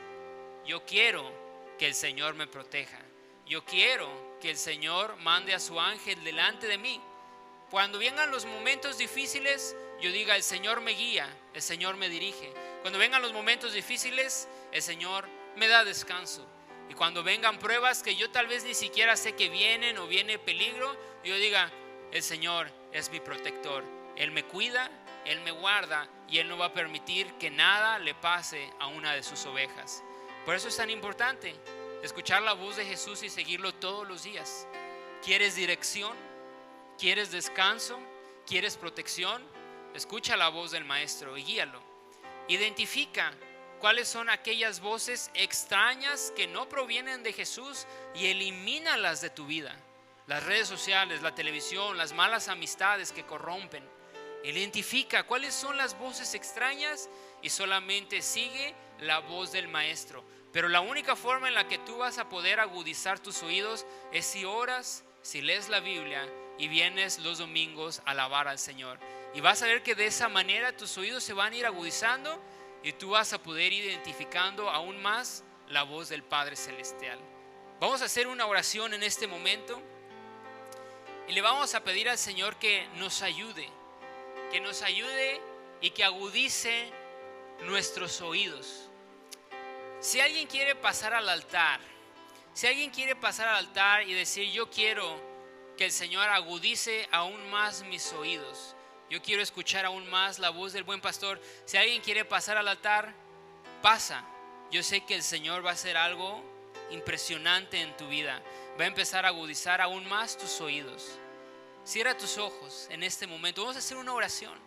Yo 0.66 0.86
quiero 0.86 1.30
que 1.78 1.88
el 1.88 1.96
Señor 1.96 2.36
me 2.36 2.48
proteja. 2.48 3.00
Yo 3.46 3.66
quiero 3.66 4.10
que 4.40 4.52
el 4.52 4.58
Señor 4.58 5.18
mande 5.18 5.54
a 5.54 5.60
su 5.60 5.80
ángel 5.80 6.24
delante 6.24 6.68
de 6.68 6.78
mí. 6.78 7.02
Cuando 7.70 7.98
vengan 7.98 8.32
los 8.32 8.46
momentos 8.46 8.98
difíciles, 8.98 9.76
yo 10.00 10.12
diga, 10.12 10.36
el 10.36 10.44
Señor 10.44 10.82
me 10.82 10.92
guía, 10.92 11.28
el 11.54 11.62
Señor 11.62 11.98
me 11.98 12.10
dirige. 12.10 12.54
Cuando 12.82 13.00
vengan 13.00 13.22
los 13.22 13.34
momentos 13.34 13.74
difíciles, 13.74 14.48
el 14.72 14.82
Señor 14.82 15.28
me 15.56 15.68
da 15.68 15.84
descanso. 15.84 16.48
Y 16.94 16.96
cuando 16.96 17.24
vengan 17.24 17.58
pruebas 17.58 18.04
que 18.04 18.16
yo 18.16 18.30
tal 18.30 18.46
vez 18.46 18.66
ni 18.66 18.76
siquiera 18.76 19.18
sé 19.18 19.34
que 19.34 19.50
vienen 19.50 19.98
o 19.98 20.06
viene 20.06 20.38
peligro, 20.38 20.96
yo 21.24 21.36
diga, 21.38 21.72
el 22.12 22.22
Señor 22.22 22.70
es 22.92 23.10
mi 23.10 23.20
protector. 23.20 23.84
Él 24.16 24.30
me 24.30 24.44
cuida, 24.44 24.92
Él 25.26 25.42
me 25.42 25.50
guarda 25.50 26.08
y 26.30 26.38
Él 26.38 26.48
no 26.48 26.56
va 26.56 26.68
a 26.68 26.74
permitir 26.74 27.34
que 27.40 27.50
nada 27.50 27.98
le 27.98 28.14
pase 28.14 28.72
a 28.80 28.86
una 28.86 29.16
de 29.16 29.24
sus 29.24 29.44
ovejas. 29.48 30.04
Por 30.46 30.54
eso 30.54 30.68
es 30.68 30.78
tan 30.78 30.92
importante 30.92 31.56
escuchar 32.04 32.44
la 32.44 32.54
voz 32.54 32.76
de 32.76 32.86
Jesús 32.86 33.24
y 33.24 33.30
seguirlo 33.30 33.74
todos 33.74 34.08
los 34.08 34.22
días. 34.22 34.68
¿Quieres 35.24 35.56
dirección? 35.56 36.16
¿Quieres 37.00 37.32
descanso? 37.32 38.00
¿Quieres 38.46 38.78
protección? 38.78 39.42
Escucha 39.96 40.38
la 40.38 40.50
voz 40.50 40.70
del 40.70 40.86
Maestro 40.86 41.40
y 41.40 41.44
guíalo. 41.44 41.82
Identifica 42.50 43.34
cuáles 43.84 44.08
son 44.08 44.30
aquellas 44.30 44.80
voces 44.80 45.30
extrañas 45.34 46.32
que 46.38 46.48
no 46.48 46.70
provienen 46.70 47.22
de 47.22 47.34
Jesús 47.34 47.86
y 48.16 48.28
elimínalas 48.28 49.20
de 49.20 49.30
tu 49.30 49.46
vida. 49.46 49.76
Las 50.26 50.46
redes 50.46 50.70
sociales, 50.70 51.22
la 51.22 51.36
televisión, 51.36 51.98
las 51.98 52.14
malas 52.14 52.48
amistades 52.48 53.12
que 53.12 53.26
corrompen. 53.26 53.84
Identifica 54.46 55.24
cuáles 55.24 55.54
son 55.54 55.76
las 55.76 56.00
voces 56.00 56.34
extrañas 56.34 57.10
y 57.42 57.50
solamente 57.50 58.22
sigue 58.22 58.74
la 59.02 59.20
voz 59.20 59.52
del 59.52 59.68
maestro. 59.68 60.24
Pero 60.54 60.70
la 60.70 60.80
única 60.80 61.18
forma 61.18 61.50
en 61.50 61.54
la 61.54 61.68
que 61.68 61.80
tú 61.80 61.98
vas 61.98 62.20
a 62.20 62.30
poder 62.30 62.62
agudizar 62.62 63.20
tus 63.20 63.44
oídos 63.44 63.86
es 64.14 64.26
si 64.26 64.46
oras, 64.46 65.04
si 65.24 65.42
lees 65.42 65.68
la 65.68 65.82
Biblia 65.82 66.26
y 66.58 66.70
vienes 66.70 67.20
los 67.20 67.38
domingos 67.38 68.02
a 68.06 68.12
alabar 68.12 68.48
al 68.48 68.60
Señor. 68.60 68.98
Y 69.34 69.42
vas 69.42 69.62
a 69.62 69.66
ver 69.66 69.84
que 69.84 69.94
de 69.94 70.06
esa 70.06 70.30
manera 70.30 70.78
tus 70.78 70.98
oídos 70.98 71.22
se 71.22 71.34
van 71.34 71.52
a 71.52 71.58
ir 71.58 71.66
agudizando 71.66 72.42
y 72.84 72.92
tú 72.94 73.12
vas 73.12 73.34
a 73.34 73.42
poder 73.42 73.72
identificando 73.72 74.70
aún 74.70 75.02
más 75.02 75.44
la 75.70 75.84
voz 75.84 76.10
del 76.10 76.22
Padre 76.22 76.56
Celestial. 76.56 77.20
Vamos 77.80 78.02
a 78.02 78.06
hacer 78.06 78.28
una 78.28 78.46
oración 78.46 78.94
en 78.94 79.04
este 79.04 79.26
momento 79.26 79.82
y 81.28 81.34
le 81.34 81.42
vamos 81.42 81.74
a 81.76 81.84
pedir 81.84 82.10
al 82.10 82.18
Señor 82.18 82.58
que 82.58 82.88
nos 82.96 83.22
ayude, 83.22 83.70
que 84.52 84.60
nos 84.60 84.82
ayude 84.82 85.42
y 85.82 85.92
que 85.92 86.04
agudice 86.04 86.92
nuestros 87.62 88.22
oídos. 88.22 88.90
Si 90.02 90.20
alguien 90.20 90.48
quiere 90.48 90.76
pasar 90.76 91.14
al 91.14 91.30
altar, 91.30 91.80
si 92.54 92.68
alguien 92.68 92.92
quiere 92.92 93.16
pasar 93.16 93.48
al 93.48 93.56
altar 93.66 94.08
y 94.08 94.14
decir 94.14 94.52
yo 94.52 94.70
quiero 94.70 95.20
que 95.78 95.86
el 95.86 95.92
Señor 95.92 96.28
agudice 96.30 97.08
aún 97.12 97.50
más 97.50 97.84
mis 97.84 98.12
oídos, 98.14 98.76
yo 99.14 99.22
quiero 99.22 99.44
escuchar 99.44 99.86
aún 99.86 100.10
más 100.10 100.40
la 100.40 100.50
voz 100.50 100.74
del 100.74 100.84
buen 100.84 101.00
pastor. 101.00 101.40
Si 101.66 101.78
alguien 101.78 102.02
quiere 102.02 102.26
pasar 102.26 102.58
al 102.58 102.68
altar, 102.68 103.14
pasa. 103.84 104.26
Yo 104.72 104.82
sé 104.82 105.02
que 105.02 105.14
el 105.14 105.22
Señor 105.22 105.64
va 105.64 105.70
a 105.70 105.74
hacer 105.74 105.98
algo 105.98 106.44
impresionante 106.90 107.80
en 107.80 107.96
tu 107.96 108.08
vida. 108.08 108.42
Va 108.80 108.86
a 108.86 108.88
empezar 108.88 109.24
a 109.24 109.28
agudizar 109.28 109.82
aún 109.82 110.10
más 110.10 110.36
tus 110.36 110.60
oídos. 110.62 111.20
Cierra 111.86 112.18
tus 112.18 112.40
ojos 112.40 112.88
en 112.90 113.04
este 113.04 113.28
momento. 113.28 113.62
Vamos 113.62 113.76
a 113.76 113.80
hacer 113.80 113.98
una 113.98 114.14
oración. 114.14 114.58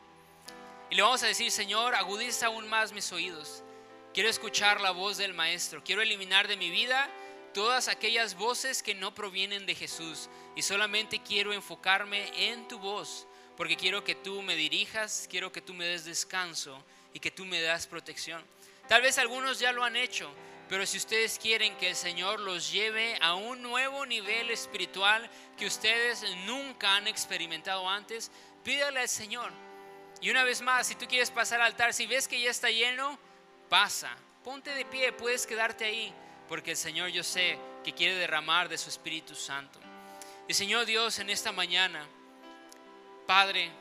Y 0.91 0.95
le 0.95 1.03
vamos 1.03 1.25
a 1.25 1.27
decir, 1.27 1.51
Señor, 1.51 1.97
agudiza 1.97 2.47
aún 2.47 2.69
más 2.69 2.93
mis 2.93 3.11
oídos. 3.11 3.65
Quiero 4.15 4.29
escuchar 4.29 4.81
la 4.81 4.93
voz 4.93 5.17
del 5.17 5.35
Maestro. 5.35 5.83
Quiero 5.83 6.03
eliminar 6.03 6.47
de 6.47 6.57
mi 6.57 6.71
vida 6.71 7.11
todas 7.53 7.89
aquellas 7.89 8.37
voces 8.37 8.81
que 8.81 8.95
no 8.95 9.13
provienen 9.13 9.67
de 9.67 9.75
Jesús. 9.75 10.29
Y 10.55 10.63
solamente 10.63 11.21
quiero 11.21 11.53
enfocarme 11.53 12.31
en 12.49 12.69
tu 12.69 12.79
voz 12.79 13.27
porque 13.57 13.77
quiero 13.77 14.05
que 14.05 14.15
tú 14.15 14.43
me 14.43 14.57
dirijas, 14.57 15.27
quiero 15.31 15.51
que 15.51 15.63
tú 15.63 15.75
me 15.75 15.87
des 15.87 16.05
descanso 16.05 16.85
y 17.13 17.21
que 17.21 17.31
tú 17.31 17.45
me 17.45 17.61
das 17.61 17.87
protección. 17.87 18.45
Tal 18.89 19.03
vez 19.03 19.19
algunos 19.19 19.59
ya 19.59 19.73
lo 19.73 19.85
han 19.85 19.97
hecho, 19.97 20.31
pero 20.69 20.85
si 20.85 20.99
ustedes 20.99 21.39
quieren 21.39 21.77
que 21.77 21.91
el 21.91 21.97
Señor 21.97 22.41
los 22.41 22.71
lleve 22.73 23.17
a 23.21 23.35
un 23.35 23.63
nuevo 23.63 24.05
nivel 24.05 24.51
espiritual 24.51 25.31
que 25.57 25.67
ustedes 25.67 26.25
nunca 26.45 26.97
han 26.97 27.07
experimentado 27.07 27.89
antes, 27.89 28.31
pídale 28.65 29.01
al 29.01 29.09
Señor. 29.09 29.51
Y 30.21 30.31
una 30.31 30.45
vez 30.45 30.61
más, 30.63 30.87
si 30.87 30.95
tú 30.95 31.07
quieres 31.07 31.31
pasar 31.31 31.61
al 31.61 31.69
altar, 31.69 31.95
si 31.95 32.07
ves 32.07 32.27
que 32.27 32.41
ya 32.41 32.51
está 32.51 32.71
lleno, 32.71 33.19
pasa. 33.69 34.17
Ponte 34.43 34.71
de 34.71 34.85
pie, 34.85 35.13
puedes 35.13 35.47
quedarte 35.47 35.85
ahí, 35.85 36.13
porque 36.49 36.73
el 36.73 36.77
Señor 36.77 37.11
yo 37.11 37.23
sé 37.23 37.59
que 37.85 37.93
quiere 37.93 38.15
derramar 38.15 38.69
de 38.69 38.79
su 38.79 38.89
Espíritu 38.89 39.35
Santo. 39.35 39.79
Y 40.49 40.55
Señor 40.55 40.87
Dios, 40.87 41.19
en 41.19 41.31
esta 41.31 41.53
mañana, 41.53 42.07
Padre, 43.27 43.73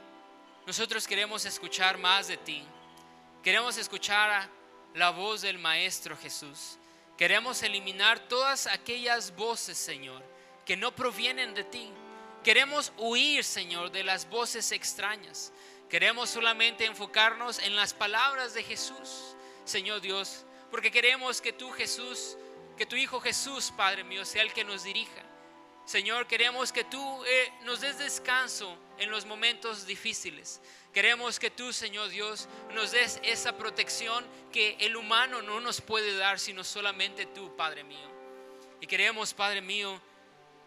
nosotros 0.65 1.07
queremos 1.07 1.45
escuchar 1.45 1.99
más 1.99 2.27
de 2.27 2.37
ti. 2.37 2.63
Queremos 3.43 3.77
escuchar 3.77 4.49
la 4.95 5.11
voz 5.11 5.41
del 5.41 5.59
Maestro 5.59 6.17
Jesús. 6.17 6.79
Queremos 7.15 7.61
eliminar 7.61 8.19
todas 8.27 8.65
aquellas 8.65 9.35
voces, 9.35 9.77
Señor, 9.77 10.23
que 10.65 10.75
no 10.75 10.95
provienen 10.95 11.53
de 11.53 11.63
ti. 11.63 11.91
Queremos 12.43 12.91
huir, 12.97 13.43
Señor, 13.43 13.91
de 13.91 14.03
las 14.03 14.27
voces 14.27 14.71
extrañas. 14.71 15.53
Queremos 15.89 16.31
solamente 16.31 16.85
enfocarnos 16.85 17.59
en 17.59 17.75
las 17.75 17.93
palabras 17.93 18.55
de 18.55 18.63
Jesús, 18.63 19.35
Señor 19.63 20.01
Dios, 20.01 20.43
porque 20.71 20.89
queremos 20.89 21.39
que 21.39 21.53
tú, 21.53 21.71
Jesús, 21.71 22.35
que 22.75 22.87
tu 22.87 22.95
Hijo 22.95 23.21
Jesús, 23.21 23.71
Padre 23.77 24.03
mío, 24.03 24.25
sea 24.25 24.41
el 24.41 24.53
que 24.53 24.63
nos 24.63 24.83
dirija. 24.83 25.23
Señor, 25.85 26.25
queremos 26.25 26.71
que 26.71 26.83
tú 26.83 27.23
eh, 27.25 27.53
nos 27.61 27.81
des 27.81 27.99
descanso 27.99 28.75
en 28.97 29.11
los 29.11 29.25
momentos 29.25 29.85
difíciles. 29.85 30.59
Queremos 30.91 31.39
que 31.39 31.51
tú, 31.51 31.71
Señor 31.71 32.09
Dios, 32.09 32.47
nos 32.73 32.91
des 32.91 33.19
esa 33.21 33.55
protección 33.55 34.25
que 34.51 34.77
el 34.79 34.95
humano 34.95 35.43
no 35.43 35.59
nos 35.59 35.81
puede 35.81 36.17
dar, 36.17 36.39
sino 36.39 36.63
solamente 36.63 37.27
tú, 37.27 37.55
Padre 37.55 37.83
mío. 37.83 38.09
Y 38.81 38.87
queremos, 38.87 39.33
Padre 39.35 39.61
mío, 39.61 40.01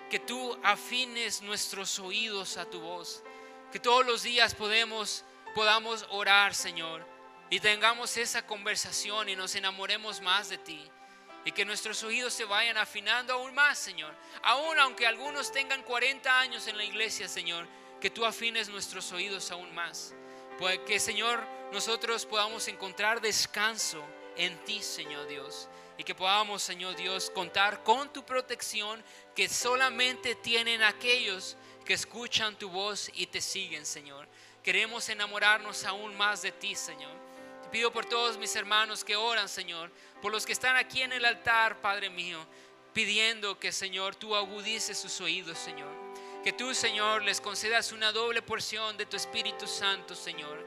que 0.09 0.21
tú 0.21 0.57
afines 0.63 1.43
nuestros 1.43 1.99
oídos 1.99 2.57
a 2.57 2.71
tu 2.71 2.81
voz. 2.81 3.25
Que 3.73 3.81
todos 3.81 4.07
los 4.07 4.23
días 4.23 4.55
podamos 4.55 5.25
orar, 6.11 6.55
Señor, 6.55 7.05
y 7.51 7.59
tengamos 7.59 8.17
esa 8.17 8.47
conversación 8.47 9.29
y 9.29 9.35
nos 9.35 9.57
enamoremos 9.57 10.21
más 10.21 10.49
de 10.49 10.59
ti 10.59 10.91
y 11.45 11.53
que 11.53 11.65
nuestros 11.65 12.03
oídos 12.03 12.35
se 12.35 12.45
vayan 12.45 12.77
afinando 12.77 13.33
aún 13.33 13.55
más, 13.55 13.79
Señor. 13.79 14.15
Aún 14.43 14.79
aunque 14.79 15.07
algunos 15.07 15.53
tengan 15.53 15.83
40 15.83 16.41
años 16.41 16.67
en 16.67 16.77
la 16.77 16.85
iglesia, 16.85 17.29
Señor, 17.29 17.67
que 18.01 18.11
tú 18.11 18.25
afines 18.25 18.69
nuestros 18.69 19.11
oídos 19.13 19.51
aún 19.51 19.75
más. 19.75 20.15
Pues 20.59 20.79
que, 20.81 20.99
Señor, 20.99 21.43
nosotros 21.73 22.27
podamos 22.27 22.67
encontrar 22.69 23.21
descanso 23.21 24.03
en 24.37 24.57
ti, 24.65 24.83
Señor 24.83 25.27
Dios. 25.29 25.69
Y 25.97 26.05
que 26.05 26.15
podamos, 26.15 26.63
Señor 26.63 26.97
Dios, 26.97 27.31
contar 27.31 27.83
con 27.83 28.13
tu 28.13 28.25
protección 28.25 29.03
que 29.35 29.49
solamente 29.49 30.35
tienen 30.37 30.83
aquellos 30.83 31.57
que 31.85 31.95
escuchan 31.95 32.57
tu 32.57 32.69
voz 32.69 33.11
y 33.15 33.27
te 33.27 33.41
siguen, 33.41 33.85
Señor. 33.85 34.29
Queremos 34.63 35.09
enamorarnos 35.09 35.85
aún 35.85 36.17
más 36.17 36.43
de 36.43 36.53
ti, 36.53 36.75
Señor. 36.75 37.28
Pido 37.71 37.93
por 37.93 38.07
todos 38.07 38.39
mis 38.39 38.55
hermanos 38.57 39.05
que 39.05 39.17
oran, 39.17 39.49
Señor, 39.49 39.91
por 40.23 40.33
los 40.33 40.47
que 40.47 40.53
están 40.53 40.77
aquí 40.77 41.03
en 41.03 41.13
el 41.13 41.25
altar, 41.25 41.81
Padre 41.81 42.09
mío, 42.09 42.39
pidiendo 42.95 43.59
que, 43.59 43.73
Señor, 43.73 44.17
tú 44.17 44.35
agudices 44.35 44.99
sus 44.99 45.21
oídos, 45.21 45.59
Señor. 45.59 45.93
Que 46.43 46.53
tú, 46.53 46.75
Señor, 46.75 47.23
les 47.23 47.41
concedas 47.41 47.93
una 47.93 48.11
doble 48.11 48.41
porción 48.41 48.97
de 48.97 49.07
tu 49.07 49.17
Espíritu 49.17 49.67
Santo, 49.67 50.15
Señor. 50.15 50.67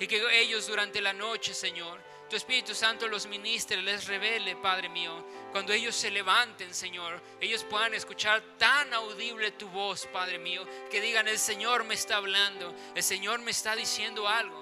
Y 0.00 0.06
que 0.06 0.20
ellos 0.40 0.66
durante 0.66 1.00
la 1.00 1.12
noche, 1.12 1.54
Señor, 1.54 2.00
tu 2.30 2.36
Espíritu 2.36 2.74
Santo 2.74 3.06
los 3.08 3.26
ministre, 3.26 3.82
les 3.82 4.06
revele, 4.06 4.56
Padre 4.56 4.88
mío. 4.88 5.26
Cuando 5.52 5.72
ellos 5.72 5.94
se 5.94 6.10
levanten, 6.10 6.72
Señor, 6.72 7.20
ellos 7.40 7.64
puedan 7.64 7.92
escuchar 7.94 8.40
tan 8.56 8.94
audible 8.94 9.50
tu 9.52 9.68
voz, 9.68 10.06
Padre 10.06 10.38
mío, 10.38 10.66
que 10.90 11.00
digan, 11.00 11.28
el 11.28 11.38
Señor 11.38 11.84
me 11.84 11.94
está 11.94 12.16
hablando, 12.16 12.74
el 12.94 13.02
Señor 13.02 13.40
me 13.40 13.50
está 13.50 13.76
diciendo 13.76 14.26
algo. 14.26 14.59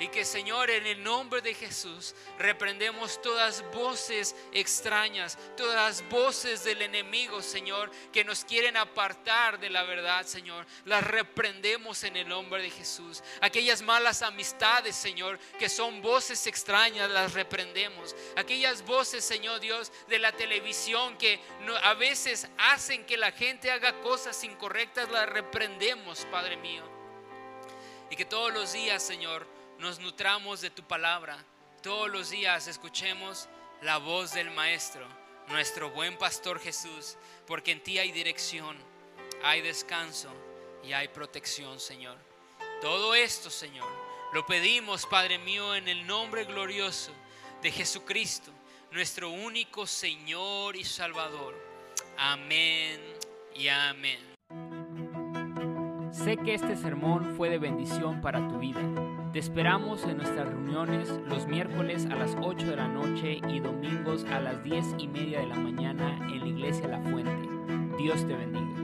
Y 0.00 0.08
que 0.08 0.24
Señor, 0.24 0.70
en 0.70 0.86
el 0.86 1.04
nombre 1.04 1.42
de 1.42 1.52
Jesús, 1.52 2.14
reprendemos 2.38 3.20
todas 3.20 3.62
voces 3.70 4.34
extrañas, 4.50 5.36
todas 5.58 6.02
voces 6.08 6.64
del 6.64 6.80
enemigo, 6.80 7.42
Señor, 7.42 7.90
que 8.10 8.24
nos 8.24 8.42
quieren 8.46 8.78
apartar 8.78 9.60
de 9.60 9.68
la 9.68 9.82
verdad, 9.82 10.24
Señor. 10.24 10.66
Las 10.86 11.06
reprendemos 11.06 12.02
en 12.04 12.16
el 12.16 12.26
nombre 12.26 12.62
de 12.62 12.70
Jesús. 12.70 13.22
Aquellas 13.42 13.82
malas 13.82 14.22
amistades, 14.22 14.96
Señor, 14.96 15.38
que 15.58 15.68
son 15.68 16.00
voces 16.00 16.46
extrañas, 16.46 17.10
las 17.10 17.34
reprendemos. 17.34 18.16
Aquellas 18.36 18.82
voces, 18.86 19.22
Señor 19.22 19.60
Dios, 19.60 19.92
de 20.08 20.18
la 20.18 20.32
televisión 20.32 21.18
que 21.18 21.40
a 21.82 21.92
veces 21.92 22.48
hacen 22.56 23.04
que 23.04 23.18
la 23.18 23.32
gente 23.32 23.70
haga 23.70 24.00
cosas 24.00 24.42
incorrectas, 24.44 25.10
las 25.10 25.28
reprendemos, 25.28 26.26
Padre 26.30 26.56
mío. 26.56 26.84
Y 28.08 28.16
que 28.16 28.24
todos 28.24 28.50
los 28.50 28.72
días, 28.72 29.02
Señor, 29.02 29.59
nos 29.80 29.98
nutramos 29.98 30.60
de 30.60 30.70
tu 30.70 30.82
palabra. 30.82 31.42
Todos 31.82 32.10
los 32.10 32.30
días 32.30 32.66
escuchemos 32.66 33.48
la 33.80 33.96
voz 33.96 34.34
del 34.34 34.50
Maestro, 34.50 35.06
nuestro 35.48 35.90
buen 35.90 36.18
pastor 36.18 36.60
Jesús, 36.60 37.16
porque 37.46 37.72
en 37.72 37.82
ti 37.82 37.98
hay 37.98 38.12
dirección, 38.12 38.76
hay 39.42 39.62
descanso 39.62 40.30
y 40.84 40.92
hay 40.92 41.08
protección, 41.08 41.80
Señor. 41.80 42.18
Todo 42.82 43.14
esto, 43.14 43.48
Señor, 43.48 43.88
lo 44.34 44.44
pedimos, 44.44 45.06
Padre 45.06 45.38
mío, 45.38 45.74
en 45.74 45.88
el 45.88 46.06
nombre 46.06 46.44
glorioso 46.44 47.12
de 47.62 47.70
Jesucristo, 47.72 48.52
nuestro 48.90 49.30
único 49.30 49.86
Señor 49.86 50.76
y 50.76 50.84
Salvador. 50.84 51.56
Amén 52.18 53.00
y 53.54 53.68
amén. 53.68 54.29
Sé 56.24 56.36
que 56.36 56.52
este 56.52 56.76
sermón 56.76 57.34
fue 57.34 57.48
de 57.48 57.58
bendición 57.58 58.20
para 58.20 58.46
tu 58.46 58.58
vida. 58.58 58.82
Te 59.32 59.38
esperamos 59.38 60.04
en 60.04 60.18
nuestras 60.18 60.46
reuniones 60.48 61.08
los 61.26 61.46
miércoles 61.46 62.06
a 62.10 62.14
las 62.14 62.36
8 62.42 62.66
de 62.66 62.76
la 62.76 62.88
noche 62.88 63.40
y 63.48 63.58
domingos 63.58 64.26
a 64.26 64.38
las 64.38 64.62
10 64.62 64.96
y 64.98 65.08
media 65.08 65.40
de 65.40 65.46
la 65.46 65.56
mañana 65.56 66.18
en 66.30 66.40
la 66.40 66.46
iglesia 66.46 66.88
La 66.88 67.00
Fuente. 67.00 67.48
Dios 67.96 68.26
te 68.26 68.36
bendiga. 68.36 68.79